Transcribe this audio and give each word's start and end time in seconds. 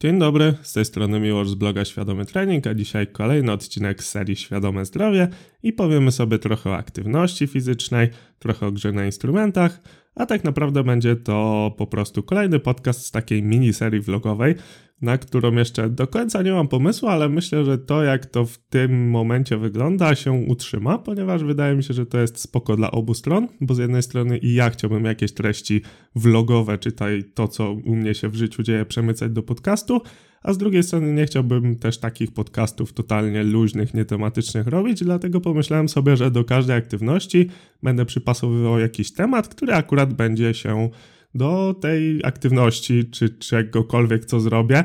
Dzień 0.00 0.18
dobry, 0.18 0.54
z 0.62 0.72
tej 0.72 0.84
strony 0.84 1.20
Miłosz 1.20 1.48
z 1.48 1.54
bloga 1.54 1.84
Świadomy 1.84 2.26
Trening, 2.26 2.66
a 2.66 2.74
dzisiaj 2.74 3.06
kolejny 3.06 3.52
odcinek 3.52 4.04
z 4.04 4.08
serii 4.08 4.36
Świadome 4.36 4.84
Zdrowie 4.84 5.28
i 5.62 5.72
powiemy 5.72 6.12
sobie 6.12 6.38
trochę 6.38 6.70
o 6.70 6.76
aktywności 6.76 7.46
fizycznej, 7.46 8.10
trochę 8.38 8.66
o 8.66 8.72
grze 8.72 8.92
na 8.92 9.06
instrumentach, 9.06 9.80
a 10.14 10.26
tak 10.26 10.44
naprawdę 10.44 10.84
będzie 10.84 11.16
to 11.16 11.74
po 11.78 11.86
prostu 11.86 12.22
kolejny 12.22 12.58
podcast 12.58 13.06
z 13.06 13.10
takiej 13.10 13.42
miniserii 13.42 14.00
vlogowej, 14.00 14.54
na 15.02 15.18
którą 15.18 15.52
jeszcze 15.52 15.90
do 15.90 16.06
końca 16.06 16.42
nie 16.42 16.52
mam 16.52 16.68
pomysłu, 16.68 17.08
ale 17.08 17.28
myślę, 17.28 17.64
że 17.64 17.78
to 17.78 18.02
jak 18.02 18.26
to 18.26 18.44
w 18.44 18.58
tym 18.58 19.10
momencie 19.10 19.56
wygląda 19.56 20.14
się 20.14 20.32
utrzyma, 20.32 20.98
ponieważ 20.98 21.44
wydaje 21.44 21.76
mi 21.76 21.84
się, 21.84 21.94
że 21.94 22.06
to 22.06 22.18
jest 22.18 22.40
spoko 22.40 22.76
dla 22.76 22.90
obu 22.90 23.14
stron, 23.14 23.48
bo 23.60 23.74
z 23.74 23.78
jednej 23.78 24.02
strony 24.02 24.38
i 24.38 24.54
ja 24.54 24.70
chciałbym 24.70 25.04
jakieś 25.04 25.32
treści 25.32 25.82
vlogowe, 26.14 26.78
czytaj 26.78 27.24
to, 27.34 27.48
co 27.48 27.72
u 27.72 27.96
mnie 27.96 28.14
się 28.14 28.28
w 28.28 28.34
życiu 28.34 28.62
dzieje, 28.62 28.84
przemycać 28.84 29.32
do 29.32 29.42
podcastu, 29.42 30.00
a 30.42 30.52
z 30.52 30.58
drugiej 30.58 30.82
strony 30.82 31.12
nie 31.12 31.26
chciałbym 31.26 31.76
też 31.76 31.98
takich 31.98 32.32
podcastów 32.32 32.92
totalnie 32.92 33.42
luźnych, 33.44 33.94
nietematycznych 33.94 34.66
robić, 34.66 35.04
dlatego 35.04 35.40
pomyślałem 35.40 35.88
sobie, 35.88 36.16
że 36.16 36.30
do 36.30 36.44
każdej 36.44 36.76
aktywności 36.76 37.48
będę 37.82 38.04
przypasowywał 38.04 38.78
jakiś 38.78 39.12
temat, 39.12 39.48
który 39.48 39.74
akurat 39.74 40.14
będzie 40.14 40.54
się 40.54 40.90
do 41.36 41.74
tej 41.80 42.20
aktywności, 42.24 43.10
czy 43.10 43.28
czegokolwiek, 43.28 44.24
co 44.24 44.40
zrobię, 44.40 44.84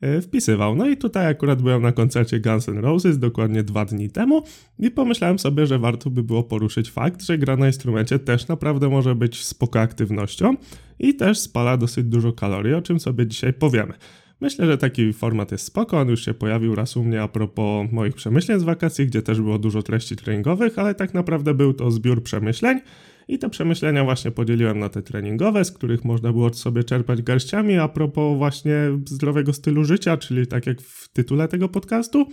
e, 0.00 0.20
wpisywał. 0.20 0.76
No 0.76 0.88
i 0.88 0.96
tutaj 0.96 1.26
akurat 1.26 1.62
byłem 1.62 1.82
na 1.82 1.92
koncercie 1.92 2.40
Guns 2.40 2.68
N' 2.68 2.78
Roses 2.78 3.18
dokładnie 3.18 3.62
dwa 3.62 3.84
dni 3.84 4.10
temu 4.10 4.42
i 4.78 4.90
pomyślałem 4.90 5.38
sobie, 5.38 5.66
że 5.66 5.78
warto 5.78 6.10
by 6.10 6.22
było 6.22 6.42
poruszyć 6.44 6.90
fakt, 6.90 7.22
że 7.22 7.38
gra 7.38 7.56
na 7.56 7.66
instrumencie 7.66 8.18
też 8.18 8.48
naprawdę 8.48 8.88
może 8.88 9.14
być 9.14 9.44
spoko 9.44 9.80
aktywnością 9.80 10.56
i 10.98 11.14
też 11.14 11.38
spala 11.38 11.76
dosyć 11.76 12.04
dużo 12.04 12.32
kalorii, 12.32 12.74
o 12.74 12.82
czym 12.82 13.00
sobie 13.00 13.26
dzisiaj 13.26 13.52
powiemy. 13.52 13.92
Myślę, 14.42 14.66
że 14.66 14.78
taki 14.78 15.12
format 15.12 15.52
jest 15.52 15.64
spoko, 15.64 16.00
on 16.00 16.08
już 16.08 16.24
się 16.24 16.34
pojawił 16.34 16.74
raz 16.74 16.96
u 16.96 17.04
mnie 17.04 17.22
a 17.22 17.28
propos 17.28 17.92
moich 17.92 18.14
przemyśleń 18.14 18.60
z 18.60 18.62
wakacji, 18.62 19.06
gdzie 19.06 19.22
też 19.22 19.40
było 19.40 19.58
dużo 19.58 19.82
treści 19.82 20.16
treningowych, 20.16 20.78
ale 20.78 20.94
tak 20.94 21.14
naprawdę 21.14 21.54
był 21.54 21.74
to 21.74 21.90
zbiór 21.90 22.22
przemyśleń, 22.22 22.80
i 23.28 23.38
te 23.38 23.50
przemyślenia 23.50 24.04
właśnie 24.04 24.30
podzieliłem 24.30 24.78
na 24.78 24.88
te 24.88 25.02
treningowe, 25.02 25.64
z 25.64 25.72
których 25.72 26.04
można 26.04 26.32
było 26.32 26.54
sobie 26.54 26.84
czerpać 26.84 27.22
garściami 27.22 27.78
a 27.78 27.88
propos 27.88 28.38
właśnie 28.38 28.74
zdrowego 29.06 29.52
stylu 29.52 29.84
życia, 29.84 30.16
czyli 30.16 30.46
tak 30.46 30.66
jak 30.66 30.80
w 30.80 31.08
tytule 31.08 31.48
tego 31.48 31.68
podcastu 31.68 32.26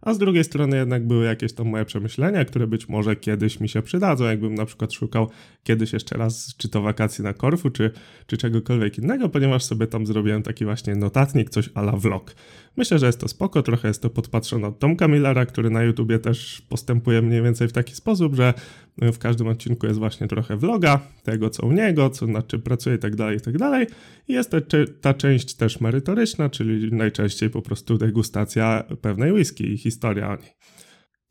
a 0.00 0.14
z 0.14 0.18
drugiej 0.18 0.44
strony 0.44 0.76
jednak 0.76 1.06
były 1.06 1.24
jakieś 1.24 1.52
tam 1.52 1.68
moje 1.68 1.84
przemyślenia, 1.84 2.44
które 2.44 2.66
być 2.66 2.88
może 2.88 3.16
kiedyś 3.16 3.60
mi 3.60 3.68
się 3.68 3.82
przydadzą, 3.82 4.24
jakbym 4.24 4.54
na 4.54 4.64
przykład 4.64 4.92
szukał 4.92 5.30
kiedyś 5.62 5.92
jeszcze 5.92 6.16
raz, 6.16 6.54
czy 6.56 6.68
to 6.68 6.82
wakacji 6.82 7.24
na 7.24 7.32
Korfu, 7.32 7.70
czy, 7.70 7.90
czy 8.26 8.36
czegokolwiek 8.36 8.98
innego, 8.98 9.28
ponieważ 9.28 9.64
sobie 9.64 9.86
tam 9.86 10.06
zrobiłem 10.06 10.42
taki 10.42 10.64
właśnie 10.64 10.94
notatnik, 10.94 11.50
coś 11.50 11.70
ala 11.74 11.92
vlog. 11.92 12.34
Myślę, 12.76 12.98
że 12.98 13.06
jest 13.06 13.20
to 13.20 13.28
spoko, 13.28 13.62
trochę 13.62 13.88
jest 13.88 14.02
to 14.02 14.10
podpatrzone 14.10 14.66
od 14.66 14.78
Tomka 14.78 15.08
Millera, 15.08 15.46
który 15.46 15.70
na 15.70 15.82
YouTubie 15.82 16.18
też 16.18 16.62
postępuje 16.68 17.22
mniej 17.22 17.42
więcej 17.42 17.68
w 17.68 17.72
taki 17.72 17.94
sposób, 17.94 18.34
że 18.34 18.54
w 18.98 19.18
każdym 19.18 19.48
odcinku 19.48 19.86
jest 19.86 19.98
właśnie 19.98 20.28
trochę 20.28 20.56
vloga, 20.56 21.00
tego 21.22 21.50
co 21.50 21.66
u 21.66 21.72
niego, 21.72 22.10
co 22.10 22.26
nad 22.26 22.46
czym 22.46 22.62
pracuje 22.62 22.96
i 22.96 22.98
tak 22.98 23.16
dalej, 23.16 23.36
i 23.36 23.40
tak 23.40 23.58
dalej. 23.58 23.86
I 24.28 24.32
jest 24.32 24.50
ta, 24.50 24.58
ta 25.00 25.14
część 25.14 25.54
też 25.54 25.80
merytoryczna, 25.80 26.50
czyli 26.50 26.92
najczęściej 26.92 27.50
po 27.50 27.62
prostu 27.62 27.98
degustacja 27.98 28.84
pewnej 29.00 29.32
whisky 29.32 29.72
i 29.72 29.78
historia 29.78 30.30
o 30.30 30.36
niej. 30.36 30.50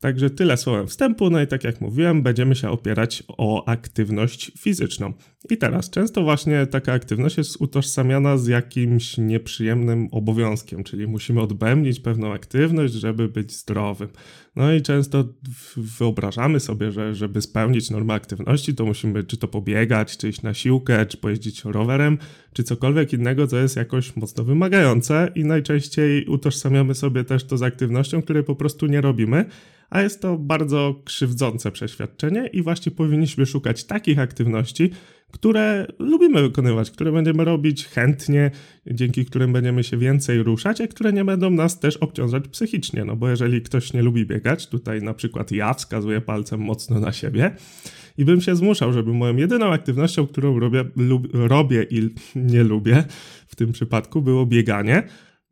Także 0.00 0.30
tyle 0.30 0.56
słowem 0.56 0.86
wstępu, 0.86 1.30
no 1.30 1.42
i 1.42 1.46
tak 1.46 1.64
jak 1.64 1.80
mówiłem, 1.80 2.22
będziemy 2.22 2.54
się 2.54 2.70
opierać 2.70 3.22
o 3.28 3.68
aktywność 3.68 4.52
fizyczną. 4.58 5.12
I 5.50 5.56
teraz 5.56 5.90
często 5.90 6.22
właśnie 6.22 6.66
taka 6.66 6.92
aktywność 6.92 7.36
jest 7.36 7.60
utożsamiana 7.60 8.38
z 8.38 8.46
jakimś 8.46 9.18
nieprzyjemnym 9.18 10.08
obowiązkiem, 10.12 10.84
czyli 10.84 11.06
musimy 11.06 11.40
odbębnić 11.40 12.00
pewną 12.00 12.32
aktywność, 12.32 12.94
żeby 12.94 13.28
być 13.28 13.52
zdrowym. 13.52 14.08
No 14.56 14.72
i 14.72 14.82
często 14.82 15.24
wyobrażamy 15.76 16.60
sobie, 16.60 16.92
że 16.92 17.14
żeby 17.14 17.42
spełnić 17.42 17.90
normę 17.90 18.14
aktywności, 18.14 18.74
to 18.74 18.84
musimy 18.84 19.24
czy 19.24 19.36
to 19.36 19.48
pobiegać, 19.48 20.16
czy 20.16 20.28
iść 20.28 20.42
na 20.42 20.54
siłkę, 20.54 21.06
czy 21.06 21.16
pojeździć 21.16 21.64
rowerem, 21.64 22.18
czy 22.52 22.62
cokolwiek 22.62 23.12
innego, 23.12 23.46
co 23.46 23.58
jest 23.58 23.76
jakoś 23.76 24.16
mocno 24.16 24.44
wymagające 24.44 25.32
i 25.34 25.44
najczęściej 25.44 26.26
utożsamiamy 26.26 26.94
sobie 26.94 27.24
też 27.24 27.44
to 27.44 27.58
z 27.58 27.62
aktywnością, 27.62 28.22
której 28.22 28.44
po 28.44 28.56
prostu 28.56 28.86
nie 28.86 29.00
robimy 29.00 29.44
a 29.90 30.02
jest 30.02 30.22
to 30.22 30.38
bardzo 30.38 31.02
krzywdzące 31.04 31.72
przeświadczenie 31.72 32.46
i 32.46 32.62
właśnie 32.62 32.92
powinniśmy 32.92 33.46
szukać 33.46 33.84
takich 33.84 34.18
aktywności, 34.18 34.90
które 35.32 35.86
lubimy 35.98 36.42
wykonywać, 36.42 36.90
które 36.90 37.12
będziemy 37.12 37.44
robić 37.44 37.86
chętnie, 37.86 38.50
dzięki 38.86 39.24
którym 39.24 39.52
będziemy 39.52 39.84
się 39.84 39.96
więcej 39.96 40.42
ruszać, 40.42 40.80
a 40.80 40.86
które 40.86 41.12
nie 41.12 41.24
będą 41.24 41.50
nas 41.50 41.80
też 41.80 41.96
obciążać 41.96 42.48
psychicznie. 42.48 43.04
No 43.04 43.16
bo 43.16 43.28
jeżeli 43.28 43.62
ktoś 43.62 43.92
nie 43.92 44.02
lubi 44.02 44.26
biegać, 44.26 44.68
tutaj 44.68 45.02
na 45.02 45.14
przykład 45.14 45.52
ja 45.52 45.74
wskazuję 45.74 46.20
palcem 46.20 46.60
mocno 46.60 47.00
na 47.00 47.12
siebie 47.12 47.50
i 48.18 48.24
bym 48.24 48.40
się 48.40 48.56
zmuszał, 48.56 48.92
żeby 48.92 49.12
moją 49.12 49.36
jedyną 49.36 49.66
aktywnością, 49.72 50.26
którą 50.26 50.58
robię, 50.58 50.84
lub, 50.96 51.28
robię 51.32 51.86
i 51.90 52.10
nie 52.36 52.64
lubię 52.64 53.04
w 53.46 53.56
tym 53.56 53.72
przypadku 53.72 54.22
było 54.22 54.46
bieganie, 54.46 55.02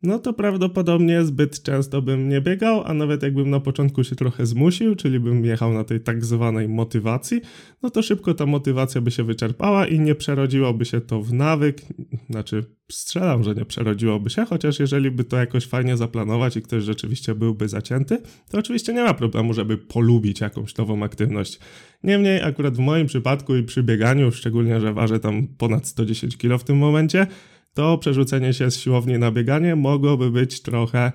no 0.05 0.19
to 0.19 0.33
prawdopodobnie 0.33 1.25
zbyt 1.25 1.63
często 1.63 2.01
bym 2.01 2.29
nie 2.29 2.41
biegał, 2.41 2.83
a 2.85 2.93
nawet 2.93 3.23
jakbym 3.23 3.49
na 3.49 3.59
początku 3.59 4.03
się 4.03 4.15
trochę 4.15 4.45
zmusił, 4.45 4.95
czyli 4.95 5.19
bym 5.19 5.45
jechał 5.45 5.73
na 5.73 5.83
tej 5.83 5.99
tak 5.99 6.25
zwanej 6.25 6.69
motywacji, 6.69 7.41
no 7.83 7.89
to 7.89 8.01
szybko 8.01 8.33
ta 8.33 8.45
motywacja 8.45 9.01
by 9.01 9.11
się 9.11 9.23
wyczerpała 9.23 9.87
i 9.87 9.99
nie 9.99 10.15
przerodziłoby 10.15 10.85
się 10.85 11.01
to 11.01 11.21
w 11.21 11.33
nawyk, 11.33 11.81
znaczy 12.29 12.65
strzelam, 12.91 13.43
że 13.43 13.55
nie 13.55 13.65
przerodziłoby 13.65 14.29
się, 14.29 14.45
chociaż 14.45 14.79
jeżeli 14.79 15.11
by 15.11 15.23
to 15.23 15.37
jakoś 15.37 15.67
fajnie 15.67 15.97
zaplanować 15.97 16.57
i 16.57 16.61
ktoś 16.61 16.83
rzeczywiście 16.83 17.35
byłby 17.35 17.67
zacięty, 17.67 18.21
to 18.49 18.57
oczywiście 18.57 18.93
nie 18.93 19.03
ma 19.03 19.13
problemu, 19.13 19.53
żeby 19.53 19.77
polubić 19.77 20.41
jakąś 20.41 20.77
nową 20.77 21.03
aktywność. 21.03 21.59
Niemniej 22.03 22.41
akurat 22.41 22.75
w 22.75 22.79
moim 22.79 23.07
przypadku 23.07 23.55
i 23.55 23.63
przy 23.63 23.83
bieganiu, 23.83 24.31
szczególnie, 24.31 24.81
że 24.81 24.93
ważę 24.93 25.19
tam 25.19 25.47
ponad 25.57 25.87
110 25.87 26.37
kg 26.37 26.57
w 26.57 26.63
tym 26.63 26.77
momencie, 26.77 27.27
to 27.75 27.97
przerzucenie 27.97 28.53
się 28.53 28.71
z 28.71 28.79
siłowni 28.79 29.19
na 29.19 29.31
bieganie 29.31 29.75
mogłoby 29.75 30.31
być 30.31 30.61
trochę, 30.61 31.11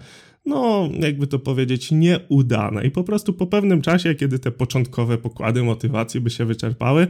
no, 0.46 0.88
jakby 1.00 1.26
to 1.26 1.38
powiedzieć, 1.38 1.90
nieudane. 1.90 2.86
I 2.86 2.90
po 2.90 3.04
prostu 3.04 3.32
po 3.32 3.46
pewnym 3.46 3.82
czasie, 3.82 4.14
kiedy 4.14 4.38
te 4.38 4.50
początkowe 4.50 5.18
pokłady 5.18 5.62
motywacji 5.62 6.20
by 6.20 6.30
się 6.30 6.44
wyczerpały, 6.44 7.06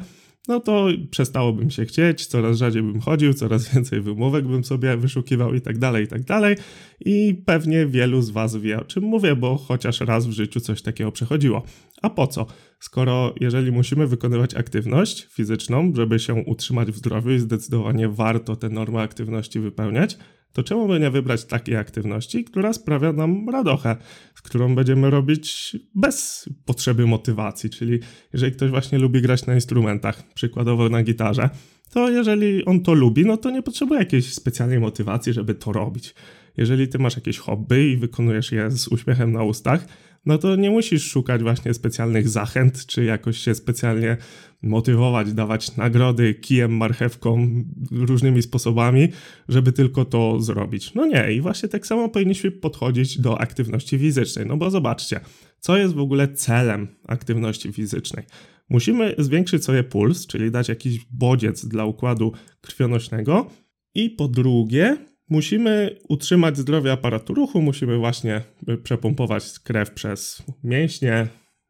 no 0.48 0.60
to 0.60 0.88
przestałobym 1.10 1.70
się 1.70 1.84
chcieć, 1.84 2.26
coraz 2.26 2.58
rzadziej 2.58 2.82
bym 2.82 3.00
chodził, 3.00 3.34
coraz 3.34 3.68
więcej 3.74 4.00
wymówek 4.00 4.46
bym 4.46 4.64
sobie 4.64 4.96
wyszukiwał 4.96 5.54
i 5.54 5.60
tak 5.60 5.78
dalej, 5.78 6.04
i 6.04 6.08
tak 6.08 6.24
dalej. 6.24 6.56
I 7.00 7.42
pewnie 7.46 7.86
wielu 7.86 8.22
z 8.22 8.30
Was 8.30 8.56
wie 8.56 8.80
o 8.80 8.84
czym 8.84 9.04
mówię, 9.04 9.36
bo 9.36 9.56
chociaż 9.56 10.00
raz 10.00 10.26
w 10.26 10.30
życiu 10.30 10.60
coś 10.60 10.82
takiego 10.82 11.12
przechodziło. 11.12 11.62
A 12.02 12.10
po 12.10 12.26
co? 12.26 12.46
Skoro 12.78 13.34
jeżeli 13.40 13.72
musimy 13.72 14.06
wykonywać 14.06 14.54
aktywność 14.54 15.26
fizyczną, 15.30 15.92
żeby 15.96 16.18
się 16.18 16.34
utrzymać 16.34 16.90
w 16.90 16.96
zdrowiu 16.96 17.30
i 17.30 17.38
zdecydowanie 17.38 18.08
warto 18.08 18.56
te 18.56 18.68
normy 18.68 19.00
aktywności 19.00 19.60
wypełniać, 19.60 20.18
to 20.52 20.62
czemu 20.62 20.88
by 20.88 21.00
nie 21.00 21.10
wybrać 21.10 21.44
takiej 21.44 21.76
aktywności, 21.76 22.44
która 22.44 22.72
sprawia 22.72 23.12
nam 23.12 23.48
radochę, 23.48 23.96
z 24.34 24.42
którą 24.42 24.74
będziemy 24.74 25.10
robić 25.10 25.76
bez 25.94 26.48
potrzeby 26.64 27.06
motywacji, 27.06 27.70
czyli 27.70 27.98
jeżeli 28.32 28.52
ktoś 28.52 28.70
właśnie 28.70 28.98
lubi 28.98 29.22
grać 29.22 29.46
na 29.46 29.54
instrumentach, 29.54 30.22
przykładowo 30.34 30.88
na 30.88 31.02
gitarze, 31.02 31.50
to 31.90 32.10
jeżeli 32.10 32.64
on 32.64 32.80
to 32.80 32.94
lubi, 32.94 33.26
no 33.26 33.36
to 33.36 33.50
nie 33.50 33.62
potrzebuje 33.62 34.00
jakiejś 34.00 34.34
specjalnej 34.34 34.80
motywacji, 34.80 35.32
żeby 35.32 35.54
to 35.54 35.72
robić. 35.72 36.14
Jeżeli 36.56 36.88
ty 36.88 36.98
masz 36.98 37.16
jakieś 37.16 37.38
hobby 37.38 37.92
i 37.92 37.96
wykonujesz 37.96 38.52
je 38.52 38.70
z 38.70 38.88
uśmiechem 38.88 39.32
na 39.32 39.42
ustach, 39.42 39.86
no 40.26 40.38
to 40.38 40.56
nie 40.56 40.70
musisz 40.70 41.10
szukać 41.10 41.42
właśnie 41.42 41.74
specjalnych 41.74 42.28
zachęt, 42.28 42.86
czy 42.86 43.04
jakoś 43.04 43.38
się 43.38 43.54
specjalnie 43.54 44.16
motywować, 44.62 45.32
dawać 45.32 45.76
nagrody 45.76 46.34
kijem, 46.34 46.76
marchewką, 46.76 47.48
różnymi 47.90 48.42
sposobami, 48.42 49.08
żeby 49.48 49.72
tylko 49.72 50.04
to 50.04 50.40
zrobić. 50.40 50.94
No 50.94 51.06
nie, 51.06 51.32
i 51.32 51.40
właśnie 51.40 51.68
tak 51.68 51.86
samo 51.86 52.08
powinniśmy 52.08 52.50
podchodzić 52.50 53.18
do 53.18 53.40
aktywności 53.40 53.98
fizycznej, 53.98 54.46
no 54.46 54.56
bo 54.56 54.70
zobaczcie, 54.70 55.20
co 55.60 55.76
jest 55.76 55.94
w 55.94 56.00
ogóle 56.00 56.28
celem 56.28 56.88
aktywności 57.06 57.72
fizycznej. 57.72 58.24
Musimy 58.68 59.14
zwiększyć 59.18 59.64
sobie 59.64 59.84
puls, 59.84 60.26
czyli 60.26 60.50
dać 60.50 60.68
jakiś 60.68 61.06
bodziec 61.10 61.66
dla 61.66 61.84
układu 61.84 62.32
krwionośnego, 62.60 63.50
i 63.94 64.10
po 64.10 64.28
drugie, 64.28 64.96
Musimy 65.30 65.96
utrzymać 66.08 66.58
zdrowie 66.58 66.92
aparatu 66.92 67.34
ruchu, 67.34 67.62
musimy 67.62 67.98
właśnie 67.98 68.42
przepompować 68.82 69.58
krew 69.58 69.90
przez 69.90 70.42
mięśnie, 70.64 71.26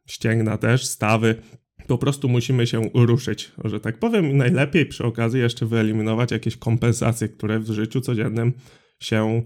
ścięgna 0.07 0.57
też, 0.57 0.85
stawy. 0.85 1.35
Po 1.87 1.97
prostu 1.97 2.29
musimy 2.29 2.67
się 2.67 2.81
ruszyć, 2.93 3.51
że 3.65 3.79
tak 3.79 3.99
powiem. 3.99 4.37
Najlepiej 4.37 4.85
przy 4.85 5.03
okazji 5.03 5.39
jeszcze 5.39 5.65
wyeliminować 5.65 6.31
jakieś 6.31 6.57
kompensacje, 6.57 7.29
które 7.29 7.59
w 7.59 7.71
życiu 7.71 8.01
codziennym 8.01 8.53
się 8.99 9.43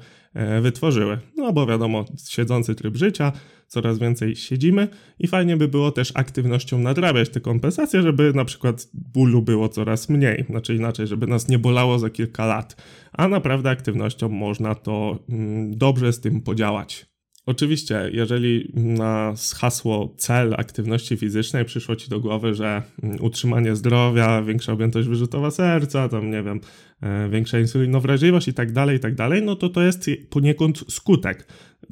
wytworzyły. 0.62 1.20
No 1.38 1.54
bo 1.54 1.66
wiadomo, 1.66 2.06
siedzący 2.30 2.76
tryb 2.76 2.98
życia, 2.98 3.32
coraz 3.68 4.00
więcej 4.00 4.36
siedzimy 4.36 4.88
i 5.20 5.28
fajnie 5.28 5.58
by 5.58 5.68
było 5.68 5.92
też 5.92 6.12
aktywnością 6.16 6.80
nadrabiać 6.80 7.30
te 7.30 7.40
kompensacje, 7.40 8.02
żeby 8.02 8.34
na 8.34 8.46
przykład 8.46 8.88
bólu 8.94 9.42
było 9.42 9.70
coraz 9.70 10.10
mniej, 10.10 10.46
znaczy 10.50 10.76
inaczej, 10.76 11.08
żeby 11.08 11.28
nas 11.28 11.48
nie 11.48 11.60
bolało 11.60 12.00
za 12.00 12.10
kilka 12.10 12.46
lat, 12.46 12.76
a 13.12 13.28
naprawdę 13.28 13.70
aktywnością 13.70 14.30
można 14.30 14.76
to 14.76 15.20
mm, 15.30 15.78
dobrze 15.78 16.14
z 16.14 16.20
tym 16.20 16.42
podziałać. 16.42 17.15
Oczywiście, 17.46 18.10
jeżeli 18.14 18.72
na 18.76 19.34
hasło 19.56 20.14
cel 20.18 20.54
aktywności 20.58 21.18
fizycznej 21.18 21.66
przyszło 21.66 21.96
ci 21.96 22.10
do 22.10 22.20
głowy, 22.20 22.54
że 22.54 22.82
mm, 23.04 23.22
utrzymanie 23.22 23.76
zdrowia, 23.76 24.42
większa 24.42 24.74
objętość 24.74 25.08
wyrzutowa 25.08 25.52
serca, 25.52 26.10
tam 26.10 26.32
nie 26.32 26.44
wiem, 26.44 26.60
e, 27.02 27.30
większa 27.30 27.60
insulinowrażliwość 27.60 28.48
i 28.48 28.54
tak 28.54 28.72
dalej, 28.72 28.98
i 28.98 29.00
tak 29.00 29.16
dalej, 29.16 29.42
no 29.42 29.56
to 29.56 29.70
to 29.70 29.82
jest 29.82 30.10
poniekąd 30.30 30.84
skutek 30.90 31.48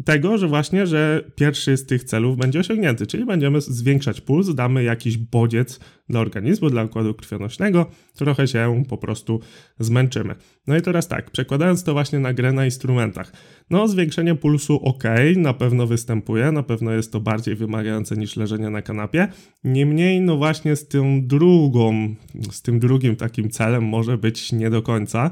tego, 0.06 0.38
że 0.38 0.48
właśnie, 0.48 0.88
że 0.88 1.24
pierwszy 1.36 1.78
z 1.78 1.86
tych 1.86 2.04
celów 2.04 2.38
będzie 2.38 2.60
osiągnięty, 2.60 3.08
czyli 3.08 3.26
będziemy 3.26 3.62
zwiększać 3.62 4.22
puls, 4.22 4.56
damy 4.56 4.84
jakiś 4.84 5.18
bodziec 5.18 5.80
dla 6.10 6.20
organizmu, 6.20 6.70
dla 6.70 6.84
układu 6.84 7.14
krwionośnego, 7.14 7.86
trochę 8.16 8.48
się 8.48 8.84
po 8.90 8.98
prostu 8.98 9.40
zmęczymy. 9.80 10.36
No 10.68 10.78
i 10.78 10.82
teraz 10.82 11.08
tak, 11.08 11.32
przekładając 11.32 11.84
to 11.84 11.94
właśnie 11.94 12.20
na 12.20 12.34
grę 12.34 12.54
na 12.54 12.66
instrumentach. 12.66 13.32
No, 13.70 13.88
zwiększenie 13.88 14.36
pulsu 14.36 14.76
ok, 14.84 15.04
na 15.38 15.54
pewno 15.54 15.88
występuje, 15.88 16.52
na 16.52 16.64
pewno 16.64 16.92
jest 16.92 17.12
to 17.12 17.20
bardziej 17.20 17.56
wymagające 17.56 18.18
niż 18.18 18.36
leżenie 18.36 18.70
na 18.70 18.82
kanapie. 18.82 19.28
Niemniej, 19.64 20.22
no 20.22 20.38
właśnie 20.38 20.76
z 20.76 20.88
tą 20.88 21.28
drugą, 21.28 22.16
z 22.52 22.62
tym 22.62 22.80
drugim 22.80 23.16
takim 23.16 23.50
celem 23.50 23.84
może 23.84 24.18
być 24.18 24.52
nie 24.52 24.70
do 24.70 24.82
końca, 24.82 25.32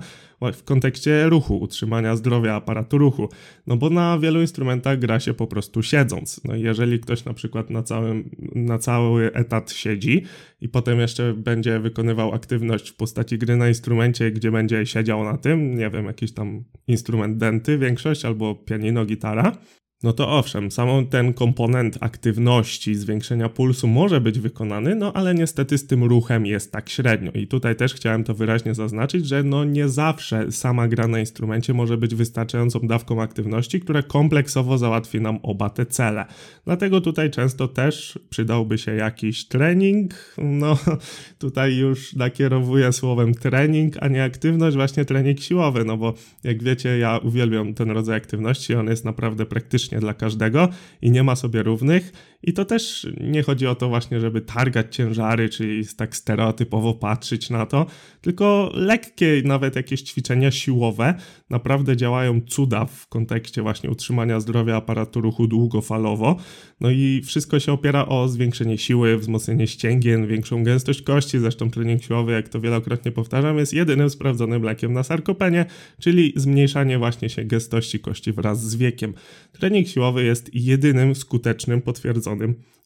w 0.53 0.63
kontekście 0.63 1.29
ruchu, 1.29 1.57
utrzymania 1.57 2.15
zdrowia 2.15 2.55
aparatu 2.55 2.97
ruchu. 2.97 3.29
No 3.67 3.77
bo 3.77 3.89
na 3.89 4.19
wielu 4.19 4.41
instrumentach 4.41 4.99
gra 4.99 5.19
się 5.19 5.33
po 5.33 5.47
prostu 5.47 5.83
siedząc. 5.83 6.41
No 6.43 6.55
i 6.55 6.61
jeżeli 6.61 6.99
ktoś 6.99 7.25
na 7.25 7.33
przykład 7.33 7.69
na, 7.69 7.83
całym, 7.83 8.29
na 8.55 8.77
cały 8.77 9.33
etat 9.33 9.71
siedzi 9.71 10.23
i 10.61 10.69
potem 10.69 10.99
jeszcze 10.99 11.33
będzie 11.33 11.79
wykonywał 11.79 12.33
aktywność 12.33 12.89
w 12.89 12.95
postaci 12.95 13.37
gry 13.37 13.55
na 13.55 13.67
instrumencie, 13.67 14.31
gdzie 14.31 14.51
będzie 14.51 14.85
siedział 14.85 15.23
na 15.23 15.37
tym, 15.37 15.77
nie 15.77 15.89
wiem, 15.89 16.05
jakiś 16.05 16.33
tam 16.33 16.63
instrument 16.87 17.37
denty, 17.37 17.77
większość, 17.77 18.25
albo 18.25 18.55
pianino, 18.55 19.05
gitara, 19.05 19.57
no 20.03 20.13
to 20.13 20.29
owszem, 20.37 20.71
sam 20.71 21.07
ten 21.09 21.33
komponent 21.33 21.97
aktywności, 21.99 22.95
zwiększenia 22.95 23.49
pulsu 23.49 23.87
może 23.87 24.21
być 24.21 24.39
wykonany, 24.39 24.95
no 24.95 25.13
ale 25.13 25.33
niestety 25.33 25.77
z 25.77 25.87
tym 25.87 26.03
ruchem 26.03 26.45
jest 26.45 26.71
tak 26.71 26.89
średnio. 26.89 27.31
I 27.31 27.47
tutaj 27.47 27.75
też 27.75 27.93
chciałem 27.93 28.23
to 28.23 28.33
wyraźnie 28.33 28.75
zaznaczyć, 28.75 29.27
że 29.27 29.43
no 29.43 29.63
nie 29.63 29.89
zawsze 29.89 30.51
sama 30.51 30.87
gra 30.87 31.07
na 31.07 31.19
instrumencie 31.19 31.73
może 31.73 31.97
być 31.97 32.15
wystarczającą 32.15 32.79
dawką 32.79 33.21
aktywności, 33.21 33.79
która 33.79 34.03
kompleksowo 34.03 34.77
załatwi 34.77 35.21
nam 35.21 35.39
oba 35.43 35.69
te 35.69 35.85
cele. 35.85 36.25
Dlatego 36.65 37.01
tutaj 37.01 37.31
często 37.31 37.67
też 37.67 38.19
przydałby 38.29 38.77
się 38.77 38.95
jakiś 38.95 39.47
trening. 39.47 40.35
No 40.37 40.77
tutaj 41.39 41.75
już 41.75 42.13
nakierowuję 42.13 42.93
słowem 42.93 43.33
trening, 43.33 43.95
a 43.99 44.07
nie 44.07 44.23
aktywność, 44.23 44.75
właśnie 44.75 45.05
trening 45.05 45.39
siłowy, 45.39 45.85
no 45.85 45.97
bo 45.97 46.13
jak 46.43 46.63
wiecie, 46.63 46.97
ja 46.97 47.17
uwielbiam 47.17 47.73
ten 47.73 47.91
rodzaj 47.91 48.17
aktywności, 48.17 48.75
on 48.75 48.87
jest 48.87 49.05
naprawdę 49.05 49.45
praktycznie 49.45 49.90
dla 49.99 50.13
każdego 50.13 50.69
i 51.01 51.11
nie 51.11 51.23
ma 51.23 51.35
sobie 51.35 51.63
równych. 51.63 52.30
I 52.43 52.53
to 52.53 52.65
też 52.65 53.07
nie 53.19 53.43
chodzi 53.43 53.67
o 53.67 53.75
to 53.75 53.89
właśnie, 53.89 54.19
żeby 54.19 54.41
targać 54.41 54.95
ciężary, 54.95 55.49
czyli 55.49 55.87
tak 55.97 56.15
stereotypowo 56.15 56.93
patrzeć 56.93 57.49
na 57.49 57.65
to, 57.65 57.85
tylko 58.21 58.71
lekkie 58.73 59.41
nawet 59.45 59.75
jakieś 59.75 60.01
ćwiczenia 60.01 60.51
siłowe 60.51 61.13
naprawdę 61.49 61.97
działają 61.97 62.41
cuda 62.41 62.85
w 62.85 63.07
kontekście 63.07 63.61
właśnie 63.61 63.89
utrzymania 63.89 64.39
zdrowia 64.39 64.75
aparatu 64.75 65.21
ruchu 65.21 65.47
długofalowo. 65.47 66.35
No 66.79 66.91
i 66.91 67.21
wszystko 67.25 67.59
się 67.59 67.71
opiera 67.71 68.05
o 68.05 68.27
zwiększenie 68.27 68.77
siły, 68.77 69.17
wzmocnienie 69.17 69.67
ścięgien, 69.67 70.27
większą 70.27 70.63
gęstość 70.63 71.01
kości. 71.01 71.39
Zresztą 71.39 71.71
trening 71.71 72.03
siłowy, 72.03 72.31
jak 72.31 72.49
to 72.49 72.61
wielokrotnie 72.61 73.11
powtarzam, 73.11 73.57
jest 73.57 73.73
jedynym 73.73 74.09
sprawdzonym 74.09 74.63
lekiem 74.63 74.93
na 74.93 75.03
sarkopenię, 75.03 75.65
czyli 75.99 76.33
zmniejszanie 76.35 76.97
właśnie 76.97 77.29
się 77.29 77.43
gęstości 77.43 77.99
kości 77.99 78.31
wraz 78.31 78.63
z 78.69 78.75
wiekiem. 78.75 79.13
Trening 79.51 79.87
siłowy 79.87 80.23
jest 80.23 80.49
jedynym 80.53 81.15
skutecznym, 81.15 81.81
potwierdzonym 81.81 82.30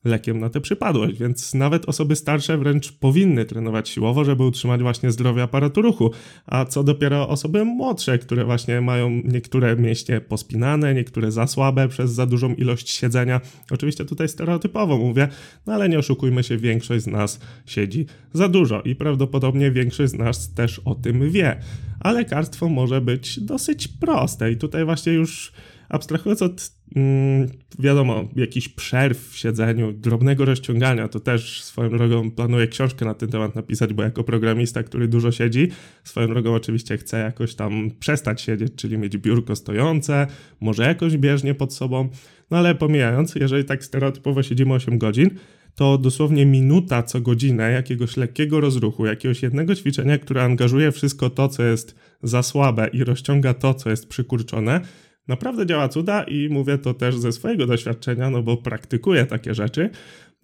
lekiem 0.06 0.40
na 0.40 0.50
tę 0.50 0.62
przypadłość, 0.62 1.18
więc 1.20 1.54
nawet 1.54 1.86
osoby 1.86 2.16
starsze 2.16 2.58
wręcz 2.58 2.92
powinny 2.92 3.46
trenować 3.46 3.90
siłowo, 3.90 4.26
żeby 4.26 4.44
utrzymać 4.44 4.82
właśnie 4.82 5.12
zdrowie 5.12 5.44
aparatu 5.44 5.82
ruchu, 5.82 6.12
a 6.46 6.66
co 6.66 6.84
dopiero 6.84 7.30
osoby 7.30 7.66
młodsze, 7.66 8.20
które 8.20 8.46
właśnie 8.46 8.82
mają 8.82 9.10
niektóre 9.10 9.76
mięśnie 9.76 10.22
pospinane, 10.22 10.94
niektóre 10.94 11.32
za 11.32 11.48
słabe 11.48 11.88
przez 11.88 12.12
za 12.12 12.26
dużą 12.26 12.56
ilość 12.56 12.90
siedzenia. 12.90 13.42
Oczywiście 13.72 14.06
tutaj 14.06 14.30
stereotypowo 14.30 14.98
mówię, 14.98 15.28
no 15.68 15.74
ale 15.74 15.90
nie 15.90 16.00
oszukujmy 16.00 16.44
się, 16.44 16.58
większość 16.58 17.04
z 17.04 17.08
nas 17.08 17.40
siedzi 17.66 18.06
za 18.34 18.50
dużo 18.50 18.82
i 18.82 18.96
prawdopodobnie 18.96 19.72
większość 19.72 20.12
z 20.12 20.16
nas 20.16 20.54
też 20.54 20.80
o 20.80 20.96
tym 20.96 21.32
wie. 21.32 21.60
A 22.00 22.12
lekarstwo 22.12 22.70
może 22.70 23.02
być 23.02 23.40
dosyć 23.40 23.88
proste 23.88 24.52
i 24.52 24.58
tutaj 24.58 24.86
właśnie 24.86 25.14
już 25.14 25.52
abstrahując 25.90 26.42
od 26.42 26.75
mm, 26.96 27.50
wiadomo, 27.80 28.30
jakichś 28.36 28.70
przerw 28.70 29.30
w 29.30 29.38
siedzeniu, 29.38 29.94
drobnego 29.94 30.46
rozciągania, 30.46 31.08
to 31.08 31.20
też 31.20 31.64
swoją 31.64 31.90
drogą 31.90 32.32
planuję 32.32 32.68
książkę 32.68 33.06
na 33.06 33.14
ten 33.14 33.30
temat 33.30 33.56
napisać, 33.56 33.94
bo 33.94 34.04
jako 34.04 34.24
programista, 34.24 34.84
który 34.84 35.08
dużo 35.08 35.32
siedzi, 35.32 35.68
swoją 36.04 36.28
drogą 36.28 36.54
oczywiście 36.54 36.98
chcę 36.98 37.20
jakoś 37.20 37.56
tam 37.56 37.92
przestać 38.00 38.42
siedzieć, 38.42 38.76
czyli 38.76 38.98
mieć 38.98 39.18
biurko 39.18 39.56
stojące, 39.56 40.28
może 40.62 40.84
jakoś 40.84 41.18
bieżnie 41.18 41.54
pod 41.54 41.74
sobą, 41.74 42.10
no 42.52 42.58
ale 42.58 42.76
pomijając, 42.76 43.36
jeżeli 43.36 43.66
tak 43.66 43.84
stereotypowo 43.84 44.44
siedzimy 44.44 44.74
8 44.74 44.98
godzin, 44.98 45.30
to 45.76 45.98
dosłownie 45.98 46.46
minuta 46.46 47.04
co 47.04 47.22
godzinę 47.22 47.72
jakiegoś 47.72 48.18
lekkiego 48.18 48.60
rozruchu, 48.60 49.06
jakiegoś 49.06 49.44
jednego 49.44 49.76
ćwiczenia, 49.76 50.18
które 50.18 50.44
angażuje 50.44 50.92
wszystko 50.92 51.30
to, 51.30 51.50
co 51.50 51.64
jest 51.64 51.96
za 52.24 52.44
słabe 52.44 52.88
i 52.88 53.04
rozciąga 53.04 53.54
to, 53.54 53.74
co 53.74 53.90
jest 53.90 54.10
przykurczone, 54.10 54.82
Naprawdę 55.28 55.66
działa 55.66 55.90
cuda 55.90 56.24
i 56.24 56.50
mówię 56.50 56.78
to 56.78 56.94
też 56.94 57.18
ze 57.18 57.32
swojego 57.32 57.66
doświadczenia, 57.66 58.30
no 58.30 58.44
bo 58.44 58.58
praktykuję 58.58 59.26
takie 59.26 59.54
rzeczy. 59.54 59.90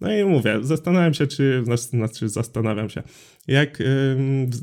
No 0.02 0.12
i 0.12 0.24
mówię, 0.24 0.58
zastanawiam 0.62 1.14
się, 1.14 1.26
czy, 1.26 1.64
znaczy 1.90 2.28
zastanawiam 2.28 2.90
się, 2.90 3.02
jak 3.48 3.80
yy, 3.80 3.86